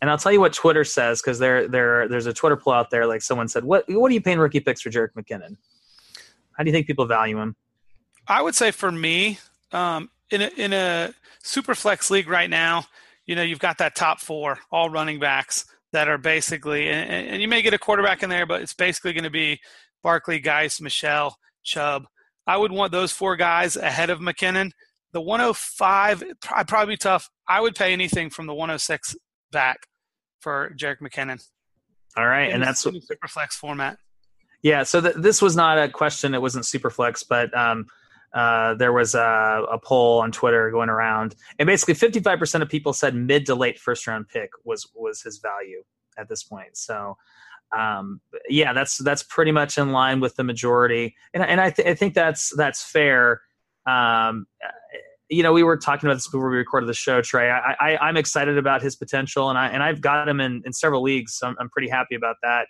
[0.00, 2.90] And I'll tell you what Twitter says because there, there, there's a Twitter poll out
[2.90, 3.06] there.
[3.06, 5.56] Like someone said, "What, what are you paying rookie picks for Jerick McKinnon?
[6.52, 7.56] How do you think people value him?"
[8.28, 9.38] I would say for me,
[9.72, 12.84] um, in a, in a super flex league right now,
[13.24, 17.42] you know, you've got that top four, all running backs that are basically, and, and
[17.42, 19.60] you may get a quarterback in there, but it's basically going to be
[20.02, 22.06] Barkley, Guice, Michel, Chubb.
[22.46, 24.70] I would want those four guys ahead of McKinnon.
[25.12, 26.22] The 105,
[26.54, 27.28] I'd probably be tough.
[27.48, 29.16] I would pay anything from the 106
[29.50, 29.86] back
[30.40, 31.44] for Jerick McKinnon.
[32.16, 33.98] All right, and that's super flex format.
[34.62, 36.34] Yeah, so th- this was not a question.
[36.34, 37.86] It wasn't super flex, but um,
[38.34, 42.92] uh, there was a, a, poll on Twitter going around, and basically 55% of people
[42.92, 45.82] said mid to late first round pick was was his value
[46.18, 46.76] at this point.
[46.76, 47.16] So,
[47.76, 51.86] um, yeah, that's that's pretty much in line with the majority, and and I, th-
[51.86, 53.40] I think that's that's fair.
[53.86, 54.46] Um,
[55.28, 57.50] you know, we were talking about this before we recorded the show, Trey.
[57.50, 60.72] I, I, am excited about his potential, and I and I've got him in, in
[60.72, 62.66] several leagues, so I'm, I'm pretty happy about that.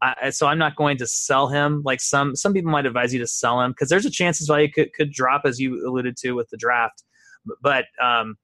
[0.00, 3.18] I, so I'm not going to sell him like some some people might advise you
[3.18, 6.16] to sell him because there's a chance his value could could drop as you alluded
[6.18, 7.02] to with the draft.
[7.62, 8.36] But um,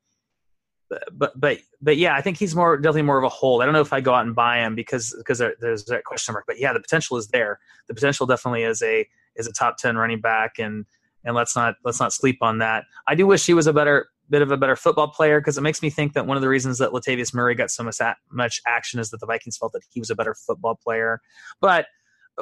[1.12, 3.62] but but but yeah, I think he's more definitely more of a hold.
[3.62, 6.04] I don't know if I go out and buy him because because there, there's that
[6.04, 6.44] question mark.
[6.46, 7.60] But yeah, the potential is there.
[7.88, 10.84] The potential definitely is a is a top ten running back and
[11.24, 12.84] and let's not let's not sleep on that.
[13.06, 15.62] I do wish he was a better bit of a better football player because it
[15.62, 17.98] makes me think that one of the reasons that Latavius Murray got so much
[18.30, 21.20] much action is that the Vikings felt that he was a better football player.
[21.60, 21.86] But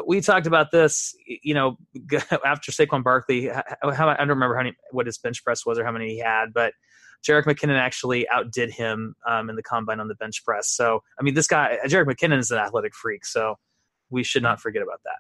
[0.07, 1.77] we talked about this, you know,
[2.45, 3.49] after Saquon Barkley.
[3.49, 6.19] How, I don't remember how many, what his bench press was or how many he
[6.19, 6.73] had, but
[7.27, 10.71] Jerick McKinnon actually outdid him um, in the combine on the bench press.
[10.71, 13.25] So, I mean, this guy, Jerick McKinnon, is an athletic freak.
[13.25, 13.57] So,
[14.13, 15.17] we should not forget about that.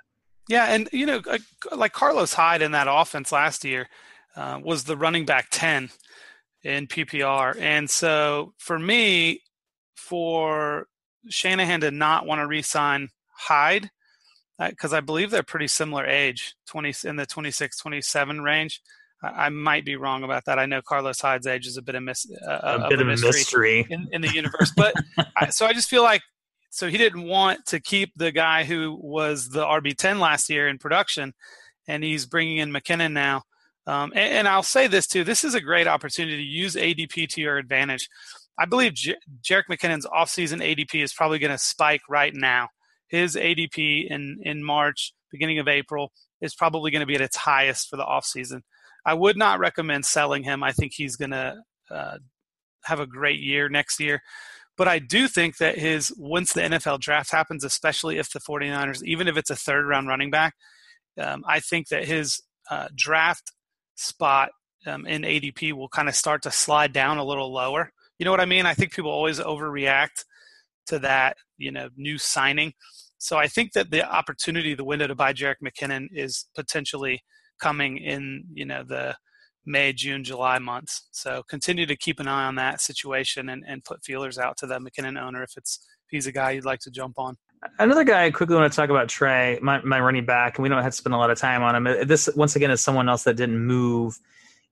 [0.48, 1.22] Yeah, and you know,
[1.72, 3.88] like Carlos Hyde in that offense last year
[4.36, 5.90] uh, was the running back ten
[6.62, 9.40] in PPR, and so for me,
[9.94, 10.88] for
[11.28, 13.90] Shanahan to not want to re-sign Hyde
[14.58, 18.80] because uh, I believe they're pretty similar age, twenty in the 26, 27 range.
[19.22, 20.58] I, might be wrong about that.
[20.58, 23.06] I know Carlos Hyde's age is a bit of, mis- uh, a, a bit of
[23.06, 23.86] a mystery, mystery.
[23.88, 24.94] In, in, the universe, but
[25.36, 26.22] I, so I just feel like
[26.70, 30.78] so he didn't want to keep the guy who was the RB10 last year in
[30.78, 31.34] production,
[31.86, 33.42] and he's bringing in McKinnon now.
[33.86, 37.28] Um, and, and, I'll say this too: this is a great opportunity to use ADP
[37.30, 38.08] to your advantage.
[38.58, 42.68] I believe J- Jerick McKinnon's offseason ADP is probably going to spike right now.
[43.08, 47.36] His ADP in in March, beginning of April, is probably going to be at its
[47.36, 48.62] highest for the offseason.
[49.04, 50.62] I would not recommend selling him.
[50.62, 51.56] I think he's going to
[51.90, 52.18] uh,
[52.84, 54.22] have a great year next year.
[54.76, 59.02] But I do think that his once the NFL draft happens, especially if the 49ers,
[59.04, 60.54] even if it's a third round running back,
[61.20, 63.52] um, I think that his uh, draft
[63.96, 64.50] spot
[64.86, 67.92] um, in ADP will kind of start to slide down a little lower.
[68.18, 68.66] You know what I mean?
[68.66, 70.24] I think people always overreact
[70.86, 72.72] to that, you know, new signing.
[73.18, 77.22] So I think that the opportunity, the window to buy Jerick McKinnon is potentially
[77.62, 79.16] coming in, you know, the
[79.64, 81.06] May, June, July months.
[81.12, 84.66] So continue to keep an eye on that situation and, and put feelers out to
[84.66, 87.36] the McKinnon owner if it's if he's a guy you'd like to jump on.
[87.78, 90.68] Another guy I quickly want to talk about Trey, my, my running back, and we
[90.68, 92.08] don't have to spend a lot of time on him.
[92.08, 94.18] This once again is someone else that didn't move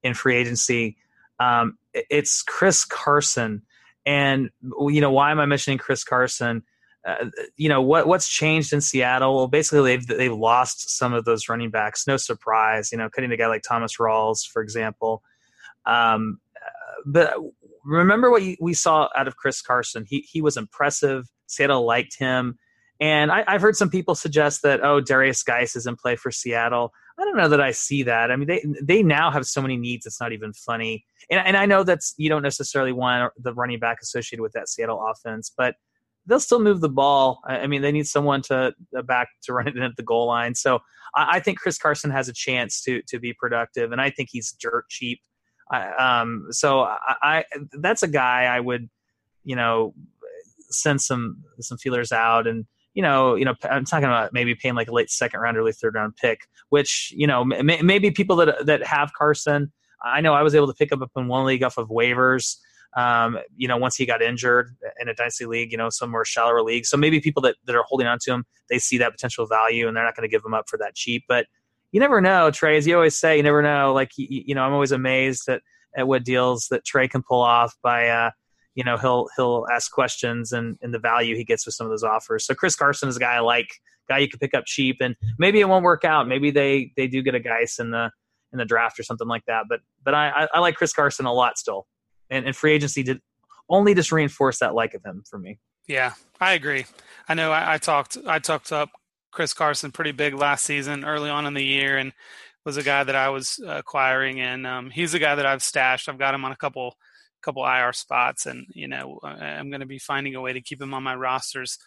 [0.03, 0.97] in free agency.
[1.39, 3.63] Um, it's Chris Carson,
[4.05, 4.51] and
[4.89, 6.65] you know why am I mentioning Chris Carson?
[7.07, 9.35] Uh, you know what what's changed in Seattle?
[9.35, 12.07] Well, basically they've they've lost some of those running backs.
[12.07, 15.23] No surprise, you know, cutting a guy like Thomas Rawls, for example.
[15.87, 16.41] Um,
[17.07, 17.35] but
[17.85, 20.05] remember what we saw out of Chris Carson.
[20.07, 21.27] He he was impressive.
[21.47, 22.59] Seattle liked him,
[23.01, 26.31] and I, have heard some people suggest that oh Derrius Guice is in play for
[26.31, 26.93] Seattle.
[27.19, 28.31] I don't know that I see that.
[28.31, 30.07] I mean, they they now have so many needs.
[30.07, 31.05] It's not even funny.
[31.31, 34.69] And and I know that's you don't necessarily want the running back associated with that
[34.69, 35.75] Seattle offense, but
[36.27, 37.41] they'll still move the ball.
[37.47, 38.73] I mean, they need someone to
[39.05, 40.55] back to run it in at the goal line.
[40.55, 40.81] So
[41.15, 44.53] I, think Chris Carson has a chance to to be productive, and I think he's
[44.53, 45.21] dirt cheap.
[45.71, 47.45] I, um, so I, I
[47.79, 48.89] that's a guy I would,
[49.45, 49.95] you know,
[50.71, 54.75] send some some feelers out and you know, you know, I'm talking about maybe paying
[54.75, 58.37] like a late second round, early third round pick, which you know, may, maybe people
[58.37, 59.73] that that have Carson.
[60.03, 62.57] I know I was able to pick up in one league off of waivers.
[62.97, 66.25] Um, you know, once he got injured in a dynasty league, you know, some more
[66.25, 66.87] shallower league.
[66.87, 69.87] So maybe people that, that are holding on to him, they see that potential value
[69.87, 71.25] and they're not going to give him up for that cheap.
[71.29, 71.47] But
[71.93, 72.77] you never know, Trey.
[72.77, 73.93] As you always say, you never know.
[73.93, 75.63] Like you, you know, I'm always amazed at
[75.97, 78.31] at what deals that Trey can pull off by uh,
[78.75, 81.91] you know he'll he'll ask questions and, and the value he gets with some of
[81.91, 82.47] those offers.
[82.47, 83.71] So Chris Carson is a guy I like,
[84.09, 86.29] guy you can pick up cheap, and maybe it won't work out.
[86.29, 88.11] Maybe they they do get a Guice in the
[88.53, 89.65] in the draft or something like that.
[89.69, 91.87] But but I I like Chris Carson a lot still,
[92.31, 93.21] and, and free agency did
[93.69, 95.59] only just reinforce that like of him for me.
[95.89, 96.87] Yeah, I agree.
[97.29, 98.91] I know I, I talked I talked up
[99.33, 102.13] Chris Carson pretty big last season, early on in the year, and
[102.65, 106.09] was a guy that I was acquiring, and um, he's a guy that I've stashed.
[106.09, 106.95] I've got him on a couple
[107.43, 110.81] couple IR spots, and you know I'm going to be finding a way to keep
[110.81, 111.79] him on my rosters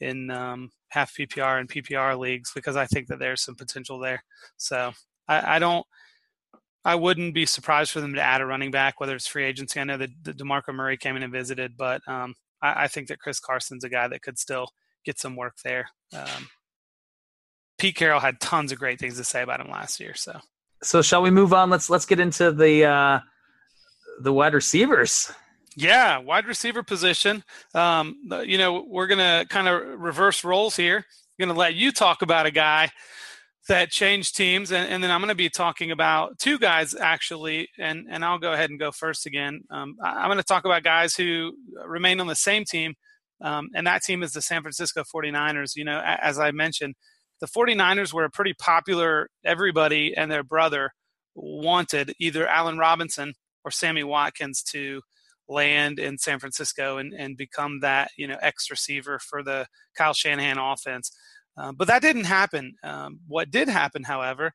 [0.00, 4.22] in um, half PPR and PPR leagues because I think that there's some potential there.
[4.56, 4.92] So
[5.28, 5.86] I, I, don't,
[6.84, 9.78] I wouldn't be surprised for them to add a running back, whether it's free agency.
[9.78, 13.20] I know that Demarco Murray came in and visited, but um, I, I, think that
[13.20, 14.66] Chris Carson's a guy that could still
[15.04, 15.88] get some work there.
[16.12, 16.48] Um,
[17.78, 20.14] Pete Carroll had tons of great things to say about him last year.
[20.14, 20.40] So,
[20.82, 21.70] so shall we move on?
[21.70, 22.84] Let's let's get into the.
[22.84, 23.20] Uh
[24.20, 25.32] the wide receivers.
[25.76, 27.42] Yeah, wide receiver position.
[27.74, 30.98] Um, you know, we're gonna kind of reverse roles here.
[30.98, 32.90] I'm gonna let you talk about a guy
[33.68, 38.06] that changed teams, and, and then I'm gonna be talking about two guys actually, and
[38.10, 39.62] and I'll go ahead and go first again.
[39.70, 41.52] Um, I'm gonna talk about guys who
[41.86, 42.94] remain on the same team,
[43.40, 45.76] um, and that team is the San Francisco 49ers.
[45.76, 46.94] You know, as I mentioned,
[47.40, 49.28] the 49ers were a pretty popular.
[49.44, 50.90] Everybody and their brother
[51.34, 55.02] wanted either Allen Robinson or Sammy Watkins to
[55.48, 60.14] land in San Francisco and, and become that you know X receiver for the Kyle
[60.14, 61.12] Shanahan offense.
[61.56, 62.74] Uh, but that didn't happen.
[62.82, 64.52] Um, what did happen, however,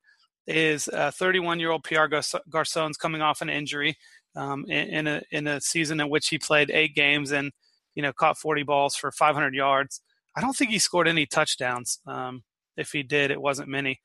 [0.48, 2.10] is 31 year old Pierre
[2.50, 3.98] Garcon's coming off an injury
[4.36, 7.52] um, in, in, a in a season in which he played eight games and
[7.96, 10.02] you know caught 40 balls for 500 yards.
[10.36, 12.00] I don't think he scored any touchdowns.
[12.08, 12.44] Um,
[12.78, 14.00] if he did, it wasn't many.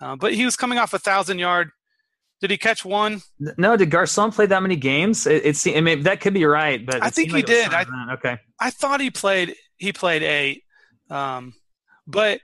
[0.00, 1.70] Uh, but he was coming off a thousand yard
[2.40, 3.22] did he catch one?
[3.38, 3.76] No.
[3.76, 5.26] Did Garcon play that many games?
[5.26, 7.72] It, it I mean, that could be right, but I think he like did.
[7.72, 8.38] I, okay.
[8.60, 9.54] I thought he played.
[9.78, 10.64] He played eight,
[11.10, 11.54] um,
[12.06, 12.40] but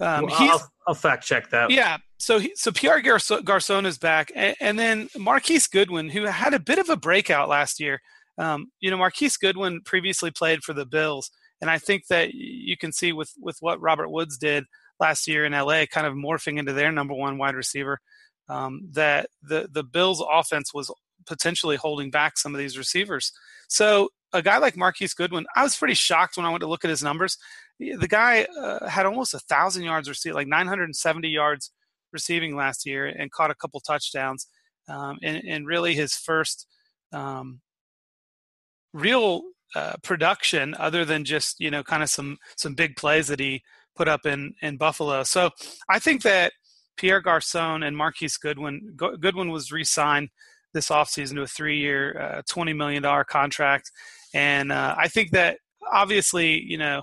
[0.00, 1.70] um, well, I'll, I'll, fact check that.
[1.70, 1.98] Yeah.
[2.18, 6.60] So he, so Pierre Garcon is back, and, and, then Marquise Goodwin, who had a
[6.60, 8.00] bit of a breakout last year.
[8.38, 12.76] Um, you know, Marquise Goodwin previously played for the Bills, and I think that you
[12.76, 14.64] can see with with what Robert Woods did
[14.98, 18.00] last year in LA, kind of morphing into their number one wide receiver
[18.48, 20.92] um, that the the Bills' offense was
[21.26, 23.32] potentially holding back some of these receivers.
[23.68, 26.84] So a guy like Marquise Goodwin, I was pretty shocked when I went to look
[26.84, 27.36] at his numbers.
[27.78, 31.72] The guy uh, had almost a thousand yards receiving, like 970 yards
[32.12, 34.46] receiving last year, and caught a couple touchdowns.
[34.88, 36.66] Um, and, and, really, his first
[37.12, 37.60] um,
[38.92, 39.42] real
[39.74, 43.62] uh, production, other than just you know kind of some some big plays that he
[43.96, 45.22] put up in in Buffalo.
[45.22, 45.50] So
[45.88, 46.52] I think that
[46.96, 48.94] Pierre Garcon and Marquise Goodwin.
[48.96, 50.28] Goodwin was re-signed
[50.74, 53.90] this offseason to a three-year, uh, $20 million contract.
[54.34, 55.58] And uh, I think that
[55.92, 57.02] obviously, you know,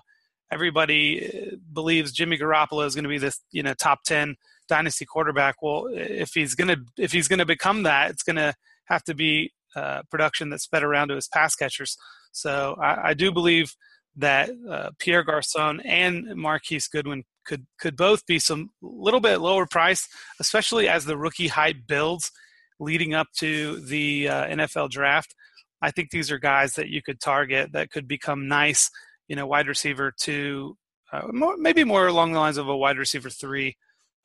[0.52, 4.36] everybody uh, believes Jimmy Garoppolo is going to be this, you know, top 10
[4.68, 5.62] dynasty quarterback.
[5.62, 8.54] Well, if he's going to, if he's going to become that, it's going to
[8.86, 11.98] have to be uh, production that's fed around to his pass catchers.
[12.32, 13.74] So I, I do believe
[14.16, 19.66] that uh, Pierre Garcon and Marquise Goodwin could could both be some little bit lower
[19.66, 20.08] price,
[20.40, 22.32] especially as the rookie hype builds
[22.80, 25.36] leading up to the uh, NFL draft.
[25.82, 28.90] I think these are guys that you could target that could become nice,
[29.30, 30.76] you know, wide receiver two,
[31.14, 33.78] uh, more, maybe more along the lines of a wide receiver three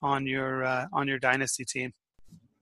[0.02, 1.92] on your uh, on your dynasty team.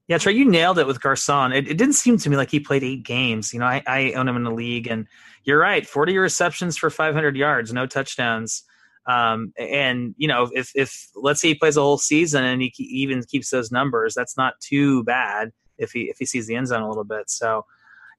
[0.08, 1.52] Yeah, Trey, you nailed it with Garcon.
[1.52, 3.54] It, it, didn't seem to me like he played eight games.
[3.54, 5.06] You know, I, I own him in the league, and
[5.44, 8.64] you're right, 40 receptions for 500 yards, no touchdowns.
[9.06, 12.72] Um, and you know, if if let's say he plays a whole season and he
[12.78, 16.68] even keeps those numbers, that's not too bad if he if he sees the end
[16.68, 17.30] zone a little bit.
[17.30, 17.64] So,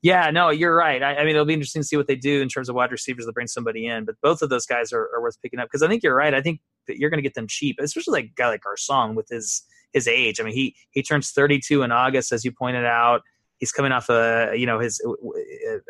[0.04, 1.02] yeah, no, you're right.
[1.02, 2.92] I, I mean, it'll be interesting to see what they do in terms of wide
[2.92, 4.04] receivers to bring somebody in.
[4.04, 6.34] But both of those guys are, are worth picking up because I think you're right.
[6.34, 9.16] I think that you're going to get them cheap, especially like a guy like Garcon
[9.16, 10.42] with his his age.
[10.42, 13.22] I mean, he he turns 32 in August, as you pointed out.
[13.60, 15.02] He's coming off a you know his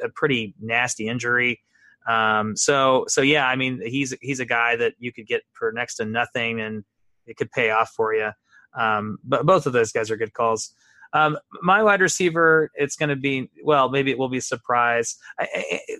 [0.04, 1.60] a pretty nasty injury.
[2.08, 5.72] Um, so so yeah, I mean, he's he's a guy that you could get for
[5.72, 6.84] next to nothing, and
[7.26, 8.30] it could pay off for you.
[8.78, 10.72] Um, but both of those guys are good calls.
[11.14, 15.16] Um, my wide receiver, it's going to be well, maybe it will be a surprise.
[15.40, 15.48] I,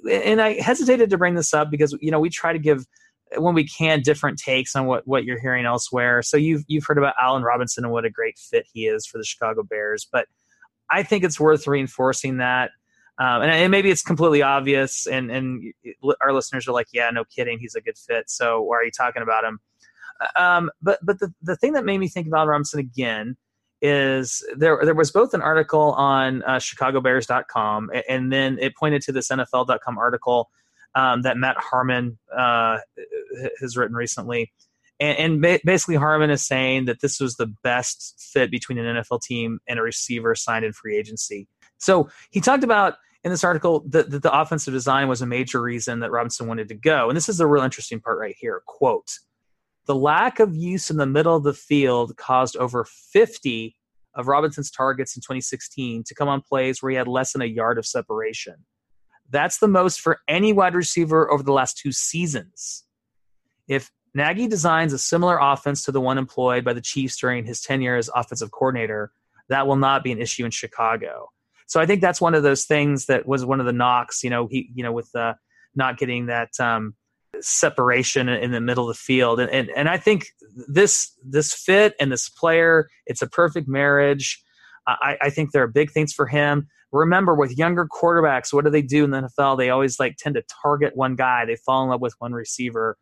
[0.08, 2.86] I, and I hesitated to bring this up because you know we try to give
[3.38, 6.22] when we can different takes on what what you're hearing elsewhere.
[6.24, 9.18] So you've you've heard about Allen Robinson and what a great fit he is for
[9.20, 10.28] the Chicago Bears, but
[10.90, 12.72] I think it's worth reinforcing that.
[13.20, 15.74] Um, and, and, maybe it's completely obvious, and and
[16.22, 18.28] our listeners are like, yeah, no kidding, he's a good fit.
[18.28, 19.60] So why are you talking about him?
[20.36, 23.38] Um, but but the the thing that made me think of about Robinson again
[23.84, 29.12] is there there was both an article on uh, chicagobears.com and then it pointed to
[29.12, 30.50] this nfl.com article
[30.96, 32.78] um, that matt harmon uh,
[33.60, 34.54] has written recently.
[35.02, 38.96] And, and ba- basically harmon is saying that this was the best fit between an
[38.96, 41.50] nfl team and a receiver signed in free agency.
[41.78, 45.62] So he talked about in this article that, that the offensive design was a major
[45.62, 47.10] reason that robinson wanted to go.
[47.10, 48.62] And this is the real interesting part right here.
[48.66, 49.20] Quote
[49.86, 53.76] the lack of use in the middle of the field caused over 50
[54.16, 57.46] of Robinson's targets in 2016 to come on plays where he had less than a
[57.46, 58.56] yard of separation.
[59.30, 62.84] That's the most for any wide receiver over the last two seasons.
[63.68, 67.62] If Nagy designs a similar offense to the one employed by the Chiefs during his
[67.62, 69.12] tenure as offensive coordinator,
[69.50, 71.30] that will not be an issue in Chicago.
[71.66, 74.30] So I think that's one of those things that was one of the knocks, you
[74.30, 75.34] know, he, you know, with uh,
[75.76, 76.96] not getting that um,
[77.42, 79.40] separation in the middle of the field.
[79.40, 80.28] And, and, and I think
[80.68, 84.42] this, this fit and this player, it's a perfect marriage.
[84.88, 86.68] I, I think there are big things for him.
[86.92, 89.58] Remember, with younger quarterbacks, what do they do in the NFL?
[89.58, 91.46] They always like tend to target one guy.
[91.46, 92.98] They fall in love with one receiver.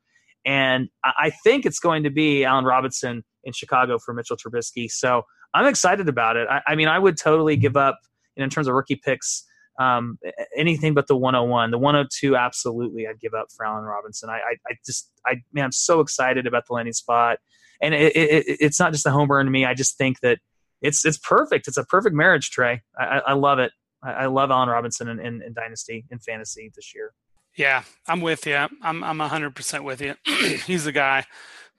[0.45, 4.89] And I think it's going to be Allen Robinson in Chicago for Mitchell Trubisky.
[4.89, 5.23] So
[5.53, 6.47] I'm excited about it.
[6.49, 7.99] I, I mean, I would totally give up
[8.35, 9.43] you know, in terms of rookie picks
[9.81, 10.19] um,
[10.55, 11.71] anything but the 101.
[11.71, 14.29] The 102, absolutely, I'd give up for Allen Robinson.
[14.29, 17.39] I, I, I just, I man, I'm so excited about the landing spot,
[17.81, 19.65] and it, it, it's not just a home run to me.
[19.65, 20.39] I just think that
[20.81, 21.67] it's it's perfect.
[21.67, 22.81] It's a perfect marriage, Trey.
[22.97, 23.71] I, I love it.
[24.03, 27.13] I, love Allen Robinson in, in, in Dynasty in fantasy this year.
[27.55, 28.55] Yeah, I'm with you.
[28.55, 30.15] I'm I'm 100% with you.
[30.65, 31.25] He's the guy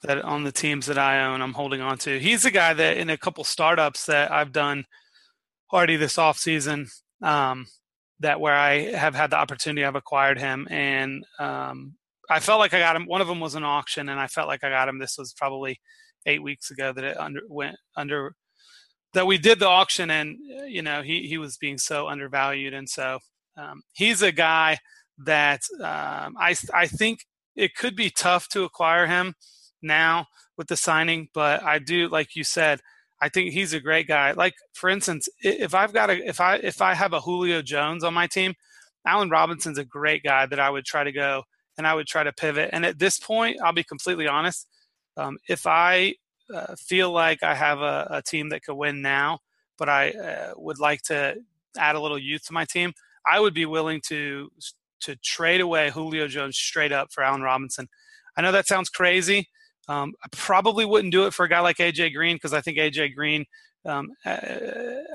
[0.03, 2.19] that on the teams that I own, I'm holding on to.
[2.19, 4.85] He's the guy that in a couple startups that I've done
[5.73, 6.89] already this off season,
[7.23, 7.67] um,
[8.23, 11.95] that where I have had the opportunity, I've acquired him, and um,
[12.31, 13.07] I felt like I got him.
[13.07, 14.99] One of them was an auction, and I felt like I got him.
[14.99, 15.81] This was probably
[16.27, 18.35] eight weeks ago that it under went under
[19.13, 22.89] that we did the auction, and you know he he was being so undervalued, and
[22.89, 23.19] so
[23.57, 24.79] um, he's a guy
[25.19, 29.35] that um, I I think it could be tough to acquire him
[29.83, 32.81] now with the signing, but I do like you said.
[33.23, 34.33] I think he's a great guy.
[34.33, 38.03] Like for instance, if I've got a if I if I have a Julio Jones
[38.03, 38.55] on my team,
[39.07, 41.45] Allen Robinson's a great guy that I would try to go
[41.79, 42.71] and I would try to pivot.
[42.73, 44.67] And at this point, I'll be completely honest.
[45.17, 46.15] Um, if I
[46.53, 49.39] uh, feel like I have a, a, team that could win now,
[49.79, 51.37] but I uh, would like to
[51.79, 52.93] add a little youth to my team,
[53.31, 54.51] I would be willing to
[55.03, 57.89] to trade away Julio Jones straight up for Allen Robinson.
[58.37, 59.49] I know that sounds crazy,
[59.89, 62.79] um, I probably wouldn't do it for a guy like AJ Green because I think
[62.79, 63.45] AJ Green
[63.85, 64.11] um,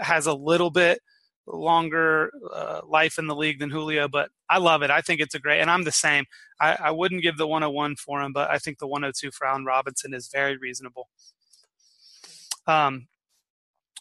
[0.01, 0.99] has a little bit
[1.47, 4.91] longer uh, life in the league than Julio, but I love it.
[4.91, 6.25] I think it's a great, and I'm the same.
[6.59, 9.65] I, I wouldn't give the 101 for him, but I think the 102 for Allen
[9.65, 11.07] Robinson is very reasonable.
[12.65, 13.07] Um,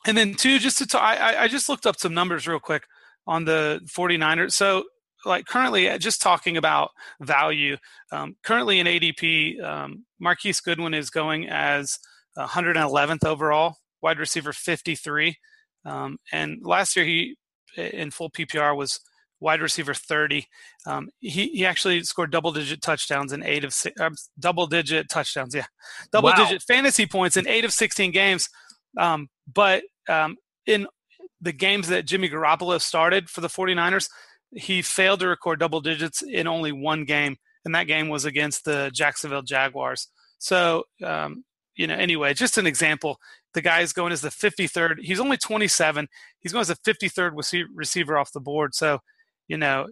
[0.06, 2.84] and then two, just to talk, I, I just looked up some numbers real quick
[3.26, 4.52] on the 49ers.
[4.52, 4.84] So
[5.26, 7.76] like currently uh, just talking about value
[8.12, 11.98] um, currently in adp um, marquise goodwin is going as
[12.38, 15.36] 111th overall wide receiver 53
[15.84, 17.36] um, and last year he
[17.76, 19.00] in full ppr was
[19.40, 20.46] wide receiver 30
[20.86, 25.08] um, he, he actually scored double digit touchdowns in eight of six, uh, double digit
[25.10, 25.66] touchdowns yeah.
[26.12, 26.36] Double wow.
[26.36, 28.48] digit fantasy points in eight of 16 games.
[28.98, 30.86] Um, but um, in
[31.40, 34.08] the games that jimmy garoppolo started for the 49ers
[34.53, 38.64] he failed to record double digits in only one game, and that game was against
[38.64, 40.09] the Jacksonville Jaguars.
[40.38, 41.44] So, um,
[41.74, 43.18] you know, anyway, just an example.
[43.55, 45.01] The guy is going as the 53rd.
[45.01, 46.09] He's only 27.
[46.40, 48.74] He's going as the 53rd receiver off the board.
[48.74, 49.01] So,
[49.49, 49.86] you know,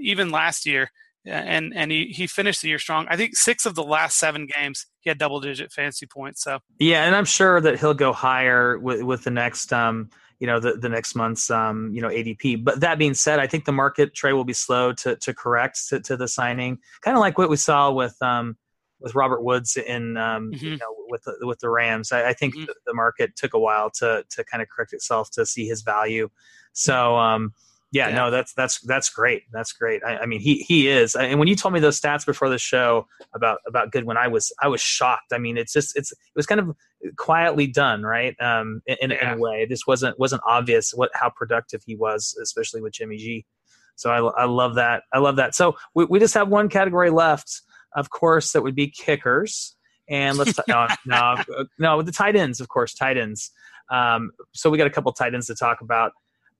[0.00, 0.90] even last year,
[1.26, 3.06] and and he, he finished the year strong.
[3.08, 6.42] I think six of the last seven games he had double digit fantasy points.
[6.42, 10.46] So yeah, and I'm sure that he'll go higher with with the next um you
[10.46, 12.64] know the, the next month's um, you know ADP.
[12.64, 15.88] But that being said, I think the market trade will be slow to to correct
[15.88, 18.56] to, to the signing, kind of like what we saw with um,
[19.00, 20.62] with Robert Woods in um, Mhm.
[20.62, 22.12] you know with the, with the Rams.
[22.12, 22.66] I, I think Mhm.
[22.66, 25.82] the, the market took a while to to kind of correct itself to see his
[25.82, 26.28] value.
[26.72, 27.52] So um,
[27.94, 28.14] yeah, Yeah.
[28.16, 29.44] no, that's that's that's great.
[29.52, 30.02] That's great.
[30.04, 31.14] I, I mean, he he is.
[31.14, 34.52] And when you told me those stats before the show about about Goodwin, I was
[34.60, 35.32] I was shocked.
[35.32, 36.76] I mean, it's just it's it was kind of
[37.16, 38.34] quietly done, right?
[38.40, 42.36] Um, in, in, in a way, this wasn't wasn't obvious what how productive he was,
[42.42, 43.46] especially with Jimmy G.
[43.94, 45.04] So I, I love that.
[45.12, 45.54] I love that.
[45.54, 47.62] So we, we just have one category left,
[47.94, 49.76] of course, that would be kickers.
[50.10, 51.36] And let's no, no,
[51.78, 53.52] no, the tight ends, of course, tight ends.
[53.88, 56.10] Um, so we got a couple tight ends to talk about.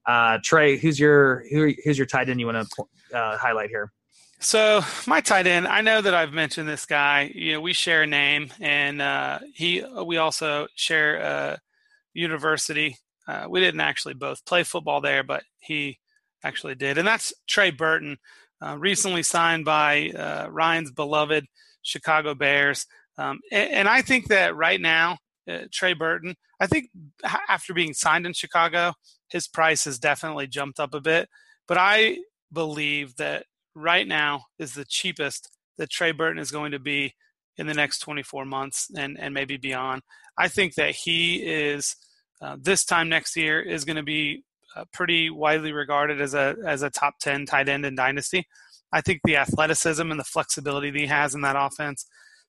[0.07, 3.93] Uh, Trey, who's your who, who's your tight end you want to uh, highlight here?
[4.41, 7.33] So my tight end, I know that I've mentioned this guy.
[7.35, 11.61] You know, we share a name, and uh, he we also share a
[12.13, 12.99] university.
[13.27, 15.99] Uh, we didn't actually both play football there, but he
[16.43, 18.19] actually did, and that's Trey Burton,
[18.61, 21.47] uh, recently signed by uh, Ryan's beloved
[21.81, 22.87] Chicago Bears.
[23.17, 25.17] Um, and, and I think that right now,
[25.49, 26.91] uh, Trey Burton, I think
[27.49, 28.93] after being signed in Chicago,
[29.29, 31.29] his price has definitely jumped up a bit.
[31.67, 32.19] But I
[32.53, 37.15] believe that right now is the cheapest that Trey Burton is going to be
[37.57, 40.03] in the next 24 months and, and maybe beyond.
[40.37, 41.97] I think that he is
[42.43, 44.45] uh, this time next year is going to be
[44.77, 48.45] uh, pretty widely regarded as a as a top 10 tight end in dynasty.
[48.93, 52.07] I think the athleticism and the flexibility that he has in that offense,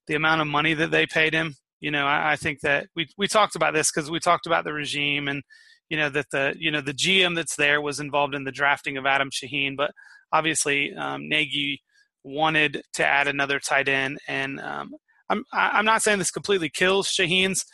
[0.07, 3.07] the amount of money that they paid him, you know, I, I think that we
[3.17, 5.43] we talked about this because we talked about the regime and
[5.89, 8.97] you know that the you know the GM that's there was involved in the drafting
[8.97, 9.91] of Adam Shaheen, but
[10.31, 11.81] obviously um, Nagy
[12.23, 14.95] wanted to add another tight end, and um,
[15.29, 17.65] I'm I'm not saying this completely kills Shaheen's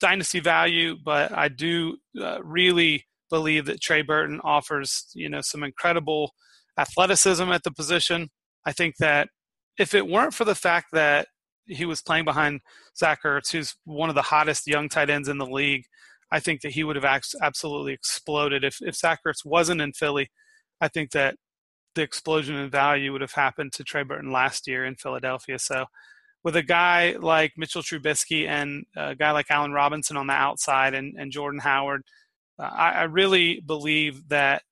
[0.00, 5.62] dynasty value, but I do uh, really believe that Trey Burton offers you know some
[5.62, 6.32] incredible
[6.78, 8.28] athleticism at the position.
[8.66, 9.28] I think that
[9.78, 11.28] if it weren't for the fact that
[11.66, 12.60] he was playing behind
[12.96, 15.84] Zach Ertz, who's one of the hottest young tight ends in the league,
[16.34, 18.64] I think that he would have absolutely exploded.
[18.64, 20.30] If if Ertz wasn't in Philly,
[20.80, 21.36] I think that
[21.94, 25.60] the explosion in value would have happened to Trey Burton last year in Philadelphia.
[25.60, 25.86] So,
[26.42, 30.92] with a guy like Mitchell Trubisky and a guy like Allen Robinson on the outside
[30.92, 32.02] and, and Jordan Howard,
[32.58, 34.62] uh, I, I really believe that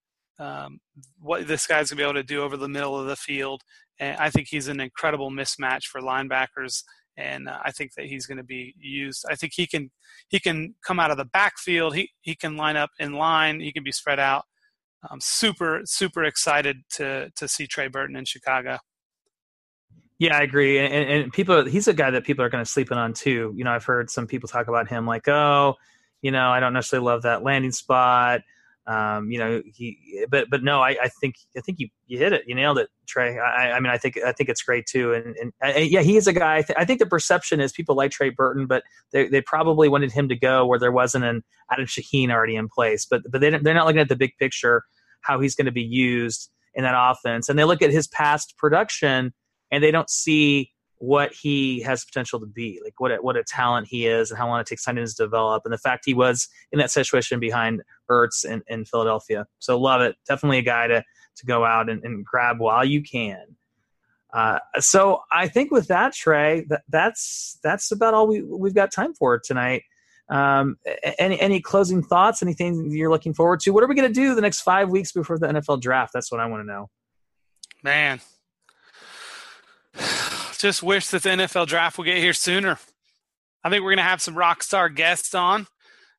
[0.41, 0.81] um,
[1.21, 3.63] what this guy's going to be able to do over the middle of the field.
[4.01, 6.83] And I think he's an incredible mismatch for linebackers.
[7.17, 9.25] And uh, I think that he's going to be used.
[9.31, 9.91] I think he can
[10.29, 11.95] he can come out of the backfield.
[11.95, 13.61] He he can line up in line.
[13.61, 14.45] He can be spread out.
[15.11, 18.79] I'm super super excited to to see Trey Burton in Chicago.
[20.19, 20.79] Yeah, I agree.
[20.79, 23.53] And, and, people, he's a guy that people are kind of sleeping on too.
[23.57, 25.75] You know, I've heard some people talk about him like, oh,
[26.21, 28.43] you know, I don't necessarily love that landing spot.
[28.87, 32.33] Um, you know, he, but but no, I, I think I think you you hit
[32.33, 33.39] it, you nailed it, Trey.
[33.39, 36.27] I, I mean, I think I think it's great too, and and yeah, he is
[36.27, 36.57] a guy.
[36.57, 39.89] I, th- I think the perception is people like Trey Burton, but they they probably
[39.89, 43.41] wanted him to go where there wasn't an Adam Shaheen already in place, but but
[43.41, 44.83] they they're not looking at the big picture,
[45.21, 48.57] how he's going to be used in that offense, and they look at his past
[48.59, 49.33] production
[49.71, 50.72] and they don't see
[51.03, 54.39] what he has potential to be, like what a, what a talent he is, and
[54.39, 57.41] how long it takes time to develop, and the fact he was in that situation
[57.41, 59.45] behind Ertz in, in Philadelphia.
[59.59, 60.15] So love it.
[60.29, 61.03] Definitely a guy to
[61.35, 63.57] to go out and, and grab while you can.
[64.33, 68.93] Uh, so I think with that, Trey, that, that's that's about all we we've got
[68.93, 69.83] time for tonight.
[70.29, 70.77] Um,
[71.19, 72.45] any any closing thoughts?
[72.45, 73.73] Anything you're looking forward to?
[73.73, 76.13] What are we going to do the next five weeks before the NFL draft?
[76.15, 76.91] That's what I want to know.
[77.83, 78.21] Man,
[80.63, 82.79] just wish that the NFL draft will get here sooner.
[83.65, 85.67] I think we're going to have some rock star guests on,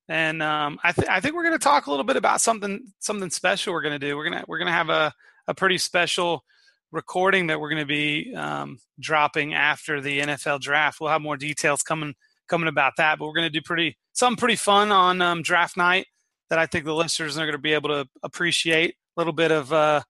[0.07, 2.85] and um, I, th- I think we're going to talk a little bit about something
[2.99, 3.73] something special.
[3.73, 4.15] We're going to do.
[4.15, 5.13] We're gonna we're going to have a
[5.47, 6.43] a pretty special
[6.91, 10.99] recording that we're going to be um, dropping after the NFL draft.
[10.99, 12.13] We'll have more details coming
[12.47, 15.77] coming about that, but we're going to do pretty something pretty fun on um, draft
[15.77, 16.05] night
[16.49, 18.95] that I think the listeners are going to be able to appreciate.
[19.15, 20.01] A little bit of uh,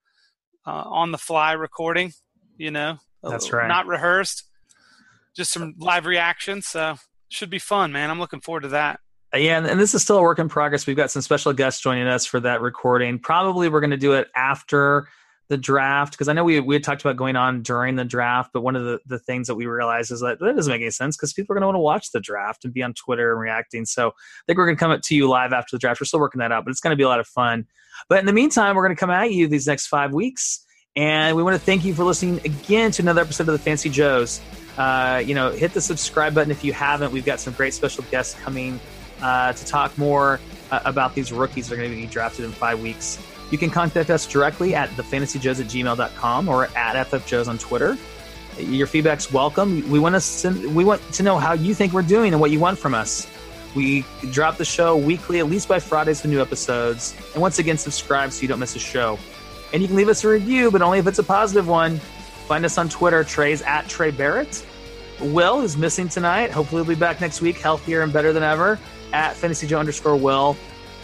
[0.65, 2.13] uh, on the fly recording,
[2.57, 3.67] you know, That's uh, right.
[3.67, 4.43] not rehearsed,
[5.35, 6.67] just some live reactions.
[6.67, 6.95] So
[7.29, 8.09] should be fun, man.
[8.11, 8.99] I'm looking forward to that.
[9.33, 10.85] Uh, Yeah, and, this is still a work in progress.
[10.85, 13.19] We've got some special guests joining us for that recording.
[13.19, 15.07] Probably we're going to do it after
[15.49, 18.51] the draft because I know we we had talked about going on during the draft,
[18.53, 20.91] but one of the, the things that we realized is that that doesn't make any
[20.91, 23.31] sense because people are going to want to watch the draft and be on Twitter
[23.31, 23.85] and reacting.
[23.85, 24.13] So I
[24.47, 25.99] think we're going to come up to you live after the draft.
[25.99, 27.67] We're still working that out, but it's going to be a lot of fun.
[28.09, 30.62] But in the meantime, we're going to come at you these next five weeks,
[30.95, 33.89] and we want to thank you for listening again to another episode of the Fantasy
[33.89, 34.41] Joes.
[34.77, 37.11] Uh, you know, hit the subscribe button if you haven't.
[37.11, 38.79] We've got some great special guests coming
[39.21, 40.39] uh, to talk more
[40.71, 43.19] uh, about these rookies that are going to be drafted in five weeks.
[43.51, 47.97] You can contact us directly at thefantasyjoes at gmail.com or at ffjoes on Twitter.
[48.59, 49.89] Your feedback's welcome.
[49.89, 52.51] We want to send, we want to know how you think we're doing and what
[52.51, 53.27] you want from us.
[53.75, 57.15] We drop the show weekly, at least by Fridays with new episodes.
[57.33, 59.17] And once again, subscribe so you don't miss a show.
[59.73, 61.97] And you can leave us a review, but only if it's a positive one.
[62.47, 63.23] Find us on Twitter.
[63.23, 64.63] Trey's at Trey Barrett.
[65.19, 66.51] Will is missing tonight.
[66.51, 68.79] Hopefully, he'll be back next week, healthier and better than ever.
[69.11, 70.55] At Fantasy Joe underscore Will.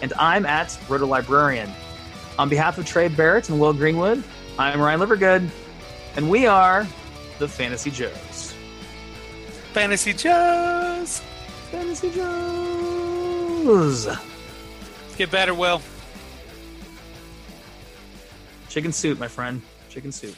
[0.02, 1.70] And I'm at Roto Librarian.
[2.38, 4.24] On behalf of Trey Barrett and Will Greenwood,
[4.58, 5.50] I'm Ryan Livergood,
[6.16, 6.88] and we are
[7.38, 8.54] the Fantasy Joes.
[9.74, 11.22] Fantasy Joes.
[11.72, 14.08] Fantasy Joes.
[15.18, 15.82] Get better, Will.
[18.70, 19.62] Chicken soup, my friend.
[19.90, 20.36] Chicken soup.